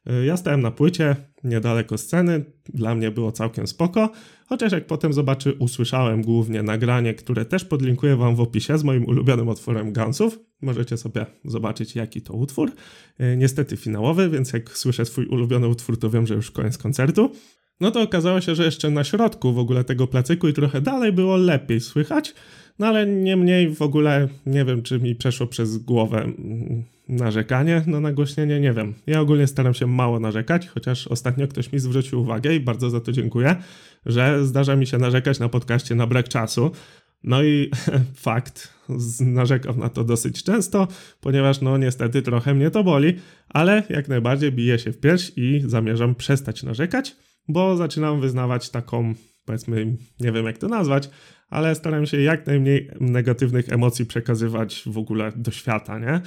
Y, 0.09 0.25
ja 0.25 0.37
stałem 0.37 0.61
na 0.61 0.71
płycie, 0.71 1.15
niedaleko 1.43 1.97
sceny, 1.97 2.45
dla 2.73 2.95
mnie 2.95 3.11
było 3.11 3.31
całkiem 3.31 3.67
spoko, 3.67 4.11
chociaż 4.47 4.71
jak 4.71 4.87
potem 4.87 5.13
zobaczy, 5.13 5.53
usłyszałem 5.53 6.21
głównie 6.21 6.63
nagranie, 6.63 7.13
które 7.13 7.45
też 7.45 7.65
podlinkuję 7.65 8.15
wam 8.15 8.35
w 8.35 8.39
opisie 8.41 8.77
z 8.77 8.83
moim 8.83 9.05
ulubionym 9.05 9.47
utworem 9.47 9.93
Gunsów. 9.93 10.39
Możecie 10.61 10.97
sobie 10.97 11.25
zobaczyć 11.45 11.95
jaki 11.95 12.21
to 12.21 12.33
utwór. 12.33 12.71
Y, 13.21 13.37
niestety 13.37 13.77
finałowy, 13.77 14.29
więc 14.29 14.53
jak 14.53 14.77
słyszę 14.77 15.05
swój 15.05 15.25
ulubiony 15.25 15.67
utwór, 15.67 15.99
to 15.99 16.09
wiem, 16.09 16.27
że 16.27 16.33
już 16.35 16.51
koniec 16.51 16.77
koncertu. 16.77 17.31
No 17.79 17.91
to 17.91 18.01
okazało 18.01 18.41
się, 18.41 18.55
że 18.55 18.65
jeszcze 18.65 18.89
na 18.89 19.03
środku 19.03 19.53
w 19.53 19.59
ogóle 19.59 19.83
tego 19.83 20.07
placyku 20.07 20.47
i 20.47 20.53
trochę 20.53 20.81
dalej 20.81 21.13
było 21.13 21.37
lepiej 21.37 21.79
słychać, 21.81 22.35
no 22.79 22.87
ale 22.87 23.05
niemniej 23.05 23.75
w 23.75 23.81
ogóle 23.81 24.27
nie 24.45 24.65
wiem, 24.65 24.81
czy 24.81 24.99
mi 24.99 25.15
przeszło 25.15 25.47
przez 25.47 25.77
głowę 25.77 26.23
mm, 26.23 26.83
narzekanie 27.09 27.83
na 27.87 27.99
nagłośnienie, 27.99 28.59
nie 28.59 28.73
wiem. 28.73 28.93
Ja 29.07 29.21
ogólnie 29.21 29.47
staram 29.47 29.73
się 29.73 29.87
mało 29.87 30.19
narzekać, 30.19 30.67
chociaż 30.67 31.07
ostatnio 31.07 31.47
ktoś 31.47 31.71
mi 31.71 31.79
zwrócił 31.79 32.21
uwagę 32.21 32.55
i 32.55 32.59
bardzo 32.59 32.89
za 32.89 33.01
to 33.01 33.11
dziękuję, 33.11 33.55
że 34.05 34.45
zdarza 34.45 34.75
mi 34.75 34.87
się 34.87 34.97
narzekać 34.97 35.39
na 35.39 35.49
podcaście 35.49 35.95
na 35.95 36.07
brak 36.07 36.29
czasu. 36.29 36.71
No 37.23 37.43
i 37.43 37.71
fakt, 38.15 38.73
narzekam 39.19 39.79
na 39.79 39.89
to 39.89 40.03
dosyć 40.03 40.43
często, 40.43 40.87
ponieważ 41.21 41.61
no 41.61 41.77
niestety 41.77 42.21
trochę 42.21 42.53
mnie 42.53 42.71
to 42.71 42.83
boli, 42.83 43.15
ale 43.49 43.83
jak 43.89 44.07
najbardziej 44.07 44.51
biję 44.51 44.79
się 44.79 44.91
w 44.91 44.99
pierś 44.99 45.31
i 45.35 45.61
zamierzam 45.65 46.15
przestać 46.15 46.63
narzekać, 46.63 47.15
bo 47.47 47.77
zaczynam 47.77 48.21
wyznawać 48.21 48.69
taką, 48.69 49.13
powiedzmy, 49.45 49.97
nie 50.19 50.31
wiem 50.31 50.45
jak 50.45 50.57
to 50.57 50.67
nazwać, 50.67 51.09
ale 51.49 51.75
staram 51.75 52.05
się 52.05 52.21
jak 52.21 52.47
najmniej 52.47 52.89
negatywnych 52.99 53.73
emocji 53.73 54.05
przekazywać 54.05 54.83
w 54.85 54.97
ogóle 54.97 55.31
do 55.35 55.51
świata, 55.51 55.99
nie? 55.99 56.21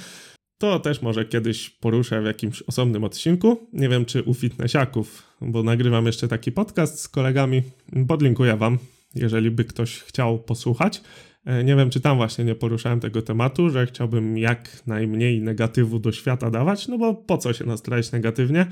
To 0.63 0.79
też 0.79 1.01
może 1.01 1.25
kiedyś 1.25 1.69
poruszę 1.69 2.21
w 2.21 2.25
jakimś 2.25 2.61
osobnym 2.61 3.03
odcinku. 3.03 3.67
Nie 3.73 3.89
wiem, 3.89 4.05
czy 4.05 4.23
u 4.23 4.33
fitnessiaków, 4.33 5.23
bo 5.41 5.63
nagrywam 5.63 6.05
jeszcze 6.05 6.27
taki 6.27 6.51
podcast 6.51 6.99
z 6.99 7.07
kolegami. 7.07 7.61
Podlinkuję 8.07 8.57
wam, 8.57 8.77
jeżeli 9.15 9.51
by 9.51 9.65
ktoś 9.65 9.99
chciał 9.99 10.39
posłuchać. 10.39 11.01
E, 11.45 11.63
nie 11.63 11.75
wiem, 11.75 11.89
czy 11.89 12.01
tam 12.01 12.17
właśnie 12.17 12.45
nie 12.45 12.55
poruszałem 12.55 12.99
tego 12.99 13.21
tematu, 13.21 13.69
że 13.69 13.85
chciałbym 13.85 14.37
jak 14.37 14.83
najmniej 14.87 15.41
negatywu 15.41 15.99
do 15.99 16.11
świata 16.11 16.51
dawać, 16.51 16.87
no 16.87 16.97
bo 16.97 17.13
po 17.13 17.37
co 17.37 17.53
się 17.53 17.65
nastrajać 17.65 18.11
negatywnie? 18.11 18.65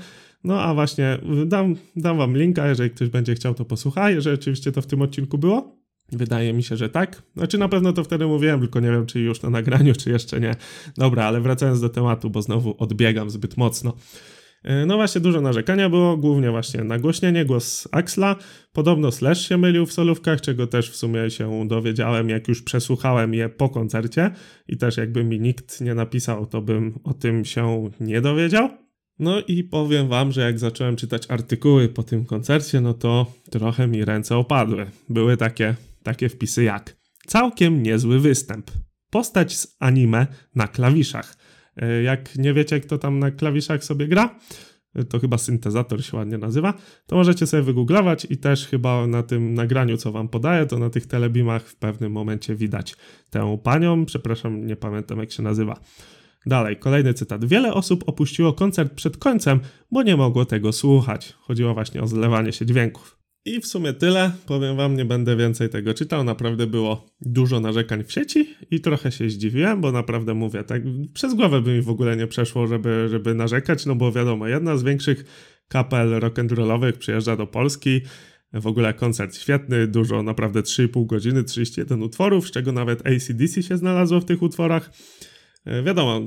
No 0.44 0.62
a 0.62 0.74
właśnie 0.74 1.18
dam, 1.46 1.76
dam 1.96 2.18
wam 2.18 2.36
linka, 2.36 2.68
jeżeli 2.68 2.90
ktoś 2.90 3.08
będzie 3.08 3.34
chciał 3.34 3.54
to 3.54 3.64
posłucha, 3.64 4.10
jeżeli 4.10 4.34
oczywiście 4.34 4.72
to 4.72 4.82
w 4.82 4.86
tym 4.86 5.02
odcinku 5.02 5.38
było. 5.38 5.81
Wydaje 6.12 6.52
mi 6.52 6.62
się, 6.62 6.76
że 6.76 6.88
tak. 6.88 7.22
Znaczy 7.36 7.58
na 7.58 7.68
pewno 7.68 7.92
to 7.92 8.04
wtedy 8.04 8.26
mówiłem, 8.26 8.60
tylko 8.60 8.80
nie 8.80 8.90
wiem, 8.90 9.06
czy 9.06 9.20
już 9.20 9.42
na 9.42 9.50
nagraniu, 9.50 9.94
czy 9.94 10.10
jeszcze 10.10 10.40
nie. 10.40 10.54
Dobra, 10.96 11.24
ale 11.24 11.40
wracając 11.40 11.80
do 11.80 11.88
tematu, 11.88 12.30
bo 12.30 12.42
znowu 12.42 12.74
odbiegam 12.78 13.30
zbyt 13.30 13.56
mocno. 13.56 13.92
E, 14.62 14.86
no 14.86 14.96
właśnie 14.96 15.20
dużo 15.20 15.40
narzekania 15.40 15.88
było, 15.88 16.16
głównie 16.16 16.50
właśnie 16.50 16.84
nagłośnienie, 16.84 17.44
głos 17.44 17.88
Axla. 17.92 18.36
Podobno 18.72 19.12
Slash 19.12 19.48
się 19.48 19.58
mylił 19.58 19.86
w 19.86 19.92
solówkach, 19.92 20.40
czego 20.40 20.66
też 20.66 20.90
w 20.90 20.96
sumie 20.96 21.30
się 21.30 21.68
dowiedziałem, 21.68 22.28
jak 22.28 22.48
już 22.48 22.62
przesłuchałem 22.62 23.34
je 23.34 23.48
po 23.48 23.68
koncercie 23.68 24.30
i 24.68 24.76
też 24.76 24.96
jakby 24.96 25.24
mi 25.24 25.40
nikt 25.40 25.80
nie 25.80 25.94
napisał, 25.94 26.46
to 26.46 26.62
bym 26.62 26.98
o 27.04 27.14
tym 27.14 27.44
się 27.44 27.90
nie 28.00 28.20
dowiedział. 28.20 28.70
No 29.18 29.40
i 29.40 29.64
powiem 29.64 30.08
wam, 30.08 30.32
że 30.32 30.40
jak 30.40 30.58
zacząłem 30.58 30.96
czytać 30.96 31.30
artykuły 31.30 31.88
po 31.88 32.02
tym 32.02 32.24
koncercie, 32.24 32.80
no 32.80 32.94
to 32.94 33.26
trochę 33.50 33.86
mi 33.86 34.04
ręce 34.04 34.36
opadły. 34.36 34.86
Były 35.08 35.36
takie 35.36 35.74
takie 36.02 36.28
wpisy 36.28 36.62
jak 36.64 36.96
całkiem 37.26 37.82
niezły 37.82 38.20
występ. 38.20 38.70
Postać 39.10 39.56
z 39.56 39.76
anime 39.80 40.26
na 40.54 40.68
klawiszach. 40.68 41.36
E, 41.76 42.02
jak 42.02 42.36
nie 42.36 42.54
wiecie, 42.54 42.80
kto 42.80 42.98
tam 42.98 43.18
na 43.18 43.30
klawiszach 43.30 43.84
sobie 43.84 44.08
gra, 44.08 44.38
e, 44.94 45.04
to 45.04 45.18
chyba 45.18 45.38
syntezator 45.38 46.04
się 46.04 46.16
ładnie 46.16 46.38
nazywa, 46.38 46.74
to 47.06 47.16
możecie 47.16 47.46
sobie 47.46 47.62
wygooglować 47.62 48.26
i 48.30 48.36
też 48.36 48.66
chyba 48.66 49.06
na 49.06 49.22
tym 49.22 49.54
nagraniu, 49.54 49.96
co 49.96 50.12
wam 50.12 50.28
podaję, 50.28 50.66
to 50.66 50.78
na 50.78 50.90
tych 50.90 51.06
telebimach 51.06 51.62
w 51.68 51.76
pewnym 51.76 52.12
momencie 52.12 52.54
widać 52.54 52.96
tę 53.30 53.58
panią, 53.62 54.06
przepraszam, 54.06 54.66
nie 54.66 54.76
pamiętam 54.76 55.18
jak 55.18 55.32
się 55.32 55.42
nazywa. 55.42 55.80
Dalej, 56.46 56.76
kolejny 56.76 57.14
cytat. 57.14 57.44
Wiele 57.44 57.74
osób 57.74 58.04
opuściło 58.06 58.52
koncert 58.52 58.94
przed 58.94 59.16
końcem, 59.16 59.60
bo 59.90 60.02
nie 60.02 60.16
mogło 60.16 60.44
tego 60.44 60.72
słuchać. 60.72 61.34
Chodziło 61.40 61.74
właśnie 61.74 62.02
o 62.02 62.06
zlewanie 62.06 62.52
się 62.52 62.66
dźwięków. 62.66 63.21
I 63.44 63.60
w 63.60 63.66
sumie 63.66 63.92
tyle. 63.92 64.32
Powiem 64.46 64.76
wam, 64.76 64.96
nie 64.96 65.04
będę 65.04 65.36
więcej 65.36 65.68
tego 65.68 65.94
czytał. 65.94 66.24
Naprawdę 66.24 66.66
było 66.66 67.06
dużo 67.20 67.60
narzekań 67.60 68.04
w 68.04 68.12
sieci 68.12 68.54
i 68.70 68.80
trochę 68.80 69.12
się 69.12 69.30
zdziwiłem, 69.30 69.80
bo 69.80 69.92
naprawdę 69.92 70.34
mówię, 70.34 70.64
tak 70.64 70.82
przez 71.14 71.34
głowę 71.34 71.60
by 71.60 71.72
mi 71.74 71.82
w 71.82 71.88
ogóle 71.88 72.16
nie 72.16 72.26
przeszło, 72.26 72.66
żeby, 72.66 73.08
żeby 73.10 73.34
narzekać, 73.34 73.86
no 73.86 73.94
bo 73.94 74.12
wiadomo, 74.12 74.48
jedna 74.48 74.76
z 74.76 74.82
większych 74.82 75.24
kapel 75.68 76.08
rock'n'rollowych 76.08 76.92
przyjeżdża 76.92 77.36
do 77.36 77.46
Polski. 77.46 78.00
W 78.52 78.66
ogóle 78.66 78.94
koncert 78.94 79.36
świetny, 79.36 79.86
dużo, 79.86 80.22
naprawdę 80.22 80.60
3,5 80.60 81.06
godziny, 81.06 81.44
31 81.44 82.02
utworów, 82.02 82.48
z 82.48 82.50
czego 82.50 82.72
nawet 82.72 83.06
ACDC 83.06 83.62
się 83.62 83.76
znalazło 83.76 84.20
w 84.20 84.24
tych 84.24 84.42
utworach. 84.42 84.90
E, 85.64 85.82
wiadomo, 85.82 86.20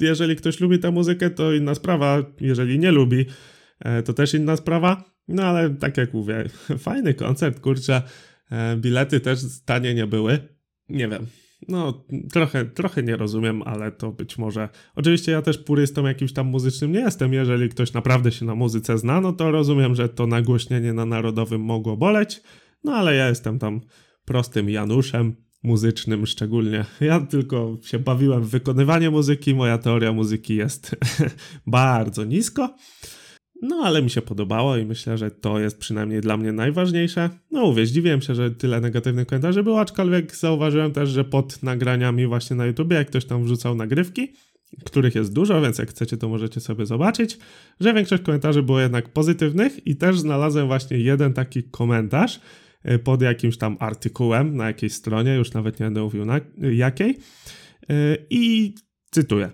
jeżeli 0.00 0.36
ktoś 0.36 0.60
lubi 0.60 0.78
tę 0.78 0.90
muzykę, 0.90 1.30
to 1.30 1.52
inna 1.52 1.74
sprawa, 1.74 2.22
jeżeli 2.40 2.78
nie 2.78 2.90
lubi, 2.90 3.26
to 4.04 4.12
też 4.12 4.34
inna 4.34 4.56
sprawa. 4.56 5.04
No 5.28 5.42
ale 5.42 5.70
tak 5.70 5.96
jak 5.96 6.14
mówię, 6.14 6.44
fajny 6.78 7.14
koncert, 7.14 7.60
kurczę. 7.60 8.02
E, 8.50 8.76
bilety 8.76 9.20
też 9.20 9.40
tanie 9.64 9.94
nie 9.94 10.06
były. 10.06 10.38
Nie 10.88 11.08
wiem. 11.08 11.26
No, 11.68 12.04
trochę, 12.32 12.64
trochę 12.64 13.02
nie 13.02 13.16
rozumiem, 13.16 13.62
ale 13.62 13.92
to 13.92 14.12
być 14.12 14.38
może. 14.38 14.68
Oczywiście 14.94 15.32
ja 15.32 15.42
też 15.42 15.58
purystą 15.58 16.06
jakimś 16.06 16.32
tam 16.32 16.46
muzycznym 16.46 16.92
nie 16.92 17.00
jestem. 17.00 17.32
Jeżeli 17.32 17.68
ktoś 17.68 17.92
naprawdę 17.92 18.32
się 18.32 18.44
na 18.44 18.54
muzyce 18.54 18.98
zna, 18.98 19.20
no 19.20 19.32
to 19.32 19.50
rozumiem, 19.50 19.94
że 19.94 20.08
to 20.08 20.26
nagłośnienie 20.26 20.92
na 20.92 21.06
narodowym 21.06 21.60
mogło 21.60 21.96
boleć. 21.96 22.42
No 22.84 22.92
ale 22.92 23.14
ja 23.14 23.28
jestem 23.28 23.58
tam 23.58 23.80
prostym 24.24 24.70
Januszem 24.70 25.36
muzycznym 25.62 26.26
szczególnie. 26.26 26.84
Ja 27.00 27.20
tylko 27.20 27.78
się 27.84 27.98
bawiłem 27.98 28.42
w 28.42 28.50
wykonywanie 28.50 29.10
muzyki. 29.10 29.54
Moja 29.54 29.78
teoria 29.78 30.12
muzyki 30.12 30.56
jest 30.56 30.96
bardzo 31.66 32.24
nisko. 32.24 32.76
No 33.66 33.76
ale 33.84 34.02
mi 34.02 34.10
się 34.10 34.22
podobało 34.22 34.76
i 34.76 34.84
myślę, 34.84 35.18
że 35.18 35.30
to 35.30 35.58
jest 35.58 35.78
przynajmniej 35.78 36.20
dla 36.20 36.36
mnie 36.36 36.52
najważniejsze. 36.52 37.30
No 37.50 37.60
mówię, 37.60 37.86
zdziwiłem 37.86 38.22
się, 38.22 38.34
że 38.34 38.50
tyle 38.50 38.80
negatywnych 38.80 39.26
komentarzy 39.26 39.62
było, 39.62 39.80
aczkolwiek 39.80 40.36
zauważyłem 40.36 40.92
też, 40.92 41.08
że 41.08 41.24
pod 41.24 41.62
nagraniami 41.62 42.26
właśnie 42.26 42.56
na 42.56 42.66
YouTube, 42.66 42.92
jak 42.92 43.08
ktoś 43.08 43.24
tam 43.24 43.44
wrzucał 43.44 43.74
nagrywki, 43.74 44.32
których 44.84 45.14
jest 45.14 45.32
dużo, 45.32 45.60
więc 45.60 45.78
jak 45.78 45.90
chcecie, 45.90 46.16
to 46.16 46.28
możecie 46.28 46.60
sobie 46.60 46.86
zobaczyć, 46.86 47.38
że 47.80 47.94
większość 47.94 48.22
komentarzy 48.22 48.62
było 48.62 48.80
jednak 48.80 49.08
pozytywnych 49.08 49.86
i 49.86 49.96
też 49.96 50.18
znalazłem 50.18 50.66
właśnie 50.66 50.98
jeden 50.98 51.32
taki 51.32 51.62
komentarz 51.62 52.40
y, 52.90 52.98
pod 52.98 53.22
jakimś 53.22 53.58
tam 53.58 53.76
artykułem 53.80 54.56
na 54.56 54.66
jakiejś 54.66 54.92
stronie, 54.92 55.34
już 55.34 55.52
nawet 55.52 55.80
nie 55.80 55.86
będę 55.86 56.02
mówił 56.02 56.24
na 56.24 56.40
jakiej. 56.58 57.18
Y, 57.90 58.26
I 58.30 58.74
cytuję. 59.10 59.50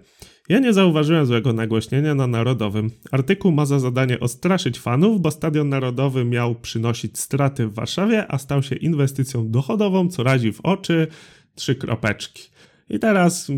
Ja 0.50 0.58
nie 0.58 0.72
zauważyłem 0.72 1.26
złego 1.26 1.52
nagłośnienia 1.52 2.14
na 2.14 2.26
Narodowym. 2.26 2.90
Artykuł 3.10 3.52
ma 3.52 3.66
za 3.66 3.78
zadanie 3.78 4.20
ostraszyć 4.20 4.78
fanów, 4.78 5.20
bo 5.20 5.30
Stadion 5.30 5.68
Narodowy 5.68 6.24
miał 6.24 6.54
przynosić 6.54 7.18
straty 7.18 7.66
w 7.66 7.74
Warszawie, 7.74 8.32
a 8.32 8.38
stał 8.38 8.62
się 8.62 8.76
inwestycją 8.76 9.50
dochodową, 9.50 10.08
co 10.08 10.22
razi 10.22 10.52
w 10.52 10.60
oczy. 10.60 11.06
Trzy 11.54 11.74
kropeczki. 11.74 12.42
I 12.88 12.98
teraz... 12.98 13.52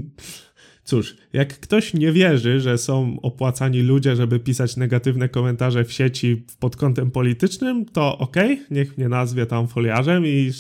Cóż, 0.85 1.17
jak 1.33 1.61
ktoś 1.61 1.95
nie 1.95 2.13
wierzy, 2.13 2.61
że 2.61 2.79
są 2.79 3.21
opłacani 3.23 3.83
ludzie, 3.83 4.17
żeby 4.17 4.41
pisać 4.41 4.77
negatywne 4.77 5.29
komentarze 5.29 5.85
w 5.85 5.93
sieci 5.93 6.47
pod 6.59 6.77
kątem 6.77 7.11
politycznym, 7.11 7.85
to 7.85 8.19
okej, 8.19 8.53
okay, 8.53 8.67
niech 8.71 8.99
mnie 8.99 9.09
nazwie 9.09 9.47
tam 9.47 9.69
foliarzem 9.69 10.27
i 10.27 10.51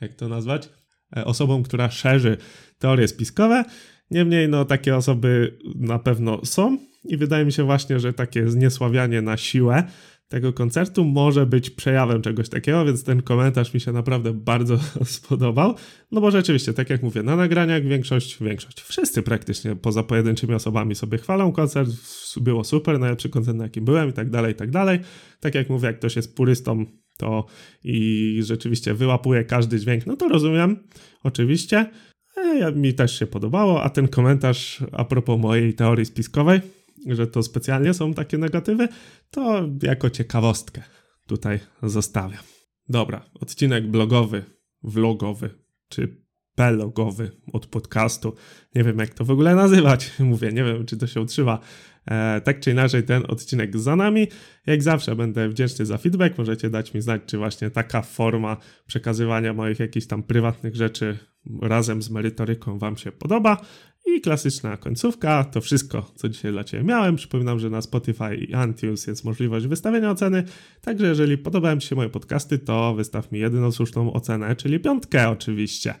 jak 0.00 0.14
to 0.14 0.28
nazwać? 0.28 0.68
E, 1.16 1.24
osobą, 1.24 1.62
która 1.62 1.90
szerzy 1.90 2.36
teorie 2.78 3.08
spiskowe. 3.08 3.64
Niemniej, 4.12 4.48
no, 4.48 4.64
takie 4.64 4.96
osoby 4.96 5.58
na 5.74 5.98
pewno 5.98 6.44
są 6.44 6.78
i 7.04 7.16
wydaje 7.16 7.44
mi 7.44 7.52
się 7.52 7.64
właśnie, 7.64 8.00
że 8.00 8.12
takie 8.12 8.50
zniesławianie 8.50 9.22
na 9.22 9.36
siłę 9.36 9.84
tego 10.28 10.52
koncertu 10.52 11.04
może 11.04 11.46
być 11.46 11.70
przejawem 11.70 12.22
czegoś 12.22 12.48
takiego, 12.48 12.84
więc 12.84 13.04
ten 13.04 13.22
komentarz 13.22 13.74
mi 13.74 13.80
się 13.80 13.92
naprawdę 13.92 14.32
bardzo 14.32 14.78
spodobał. 15.04 15.74
No 16.10 16.20
bo 16.20 16.30
rzeczywiście, 16.30 16.72
tak 16.72 16.90
jak 16.90 17.02
mówię, 17.02 17.22
na 17.22 17.36
nagraniach 17.36 17.82
większość, 17.82 18.42
większość, 18.42 18.80
wszyscy 18.80 19.22
praktycznie 19.22 19.76
poza 19.76 20.02
pojedynczymi 20.02 20.54
osobami 20.54 20.94
sobie 20.94 21.18
chwalą 21.18 21.52
koncert, 21.52 21.90
było 22.36 22.64
super, 22.64 22.98
najlepszy 22.98 23.28
koncert 23.28 23.56
na 23.56 23.64
jakim 23.64 23.84
byłem 23.84 24.08
i 24.08 24.12
tak 24.12 24.30
dalej, 24.30 24.52
i 24.52 24.54
tak 24.54 24.70
dalej. 24.70 25.00
Tak 25.40 25.54
jak 25.54 25.70
mówię, 25.70 25.86
jak 25.86 25.98
ktoś 25.98 26.16
jest 26.16 26.36
purystą, 26.36 26.86
to 27.18 27.46
i 27.84 28.40
rzeczywiście 28.44 28.94
wyłapuje 28.94 29.44
każdy 29.44 29.80
dźwięk, 29.80 30.06
no 30.06 30.16
to 30.16 30.28
rozumiem, 30.28 30.76
oczywiście. 31.22 31.90
E, 32.36 32.72
mi 32.72 32.94
też 32.94 33.18
się 33.18 33.26
podobało, 33.26 33.82
a 33.82 33.90
ten 33.90 34.08
komentarz 34.08 34.84
a 34.92 35.04
propos 35.04 35.40
mojej 35.40 35.74
teorii 35.74 36.06
spiskowej, 36.06 36.60
że 37.06 37.26
to 37.26 37.42
specjalnie 37.42 37.94
są 37.94 38.14
takie 38.14 38.38
negatywy, 38.38 38.88
to 39.30 39.68
jako 39.82 40.10
ciekawostkę 40.10 40.82
tutaj 41.26 41.60
zostawiam. 41.82 42.42
Dobra, 42.88 43.24
odcinek 43.34 43.86
blogowy, 43.90 44.44
vlogowy, 44.82 45.50
czy 45.88 46.22
P 46.54 46.70
logowy 46.70 47.30
od 47.52 47.66
podcastu. 47.66 48.34
Nie 48.74 48.84
wiem, 48.84 48.98
jak 48.98 49.14
to 49.14 49.24
w 49.24 49.30
ogóle 49.30 49.54
nazywać. 49.54 50.10
Mówię, 50.18 50.52
nie 50.52 50.64
wiem, 50.64 50.86
czy 50.86 50.96
to 50.96 51.06
się 51.06 51.20
utrzyma. 51.20 51.58
E, 52.06 52.40
tak 52.40 52.60
czy 52.60 52.70
inaczej, 52.70 53.02
ten 53.02 53.22
odcinek 53.28 53.78
za 53.78 53.96
nami. 53.96 54.26
Jak 54.66 54.82
zawsze 54.82 55.16
będę 55.16 55.48
wdzięczny 55.48 55.86
za 55.86 55.98
feedback. 55.98 56.38
Możecie 56.38 56.70
dać 56.70 56.94
mi 56.94 57.00
znać, 57.00 57.22
czy 57.26 57.38
właśnie 57.38 57.70
taka 57.70 58.02
forma 58.02 58.56
przekazywania 58.86 59.52
moich 59.52 59.78
jakichś 59.78 60.06
tam 60.06 60.22
prywatnych 60.22 60.76
rzeczy 60.76 61.18
razem 61.62 62.02
z 62.02 62.10
merytoryką 62.10 62.78
Wam 62.78 62.96
się 62.96 63.12
podoba. 63.12 63.60
I 64.06 64.20
klasyczna 64.20 64.76
końcówka, 64.76 65.44
to 65.44 65.60
wszystko, 65.60 66.12
co 66.16 66.28
dzisiaj 66.28 66.52
dla 66.52 66.64
Ciebie 66.64 66.84
miałem. 66.84 67.16
Przypominam, 67.16 67.58
że 67.58 67.70
na 67.70 67.82
Spotify 67.82 68.36
i 68.36 68.54
Antius 68.54 69.06
jest 69.06 69.24
możliwość 69.24 69.66
wystawienia 69.66 70.10
oceny, 70.10 70.44
także 70.80 71.06
jeżeli 71.06 71.38
podobają 71.38 71.78
Ci 71.78 71.88
się 71.88 71.96
moje 71.96 72.08
podcasty, 72.08 72.58
to 72.58 72.94
wystaw 72.94 73.32
mi 73.32 73.38
jedyną 73.38 73.72
słuszną 73.72 74.12
ocenę, 74.12 74.56
czyli 74.56 74.80
piątkę 74.80 75.28
oczywiście. 75.28 75.94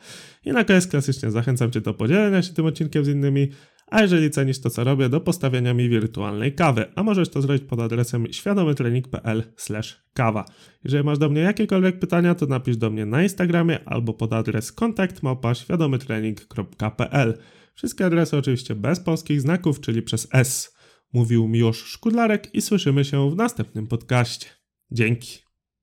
I 0.44 0.52
na 0.52 0.64
koniec 0.64 0.86
klasycznie 0.86 1.30
zachęcam 1.30 1.70
Cię 1.70 1.80
do 1.80 1.94
podzielenia 1.94 2.42
się 2.42 2.52
tym 2.52 2.66
odcinkiem 2.66 3.04
z 3.04 3.08
innymi, 3.08 3.48
a 3.92 4.02
jeżeli 4.02 4.30
cenisz 4.30 4.60
to, 4.60 4.70
co 4.70 4.84
robię, 4.84 5.08
do 5.08 5.20
postawienia 5.20 5.74
mi 5.74 5.88
wirtualnej 5.88 6.54
kawy, 6.54 6.84
a 6.94 7.02
możesz 7.02 7.28
to 7.28 7.42
zrobić 7.42 7.62
pod 7.62 7.80
adresem 7.80 8.32
świadomytrening.pl 8.32 9.42
kawa. 10.14 10.44
Jeżeli 10.84 11.04
masz 11.04 11.18
do 11.18 11.28
mnie 11.28 11.40
jakiekolwiek 11.40 11.98
pytania, 11.98 12.34
to 12.34 12.46
napisz 12.46 12.76
do 12.76 12.90
mnie 12.90 13.06
na 13.06 13.22
Instagramie 13.22 13.78
albo 13.84 14.14
pod 14.14 14.32
adres 14.32 14.72
kontakt 14.72 15.22
małpa 15.22 15.54
świadomytrening.pl. 15.54 17.38
Wszystkie 17.74 18.06
adresy 18.06 18.36
oczywiście 18.36 18.74
bez 18.74 19.00
polskich 19.00 19.40
znaków, 19.40 19.80
czyli 19.80 20.02
przez 20.02 20.28
S. 20.32 20.76
Mówił 21.12 21.48
Miłosz 21.48 21.84
Szkudlarek 21.84 22.54
i 22.54 22.62
słyszymy 22.62 23.04
się 23.04 23.30
w 23.30 23.36
następnym 23.36 23.86
podcaście. 23.86 24.46
Dzięki. 24.90 25.51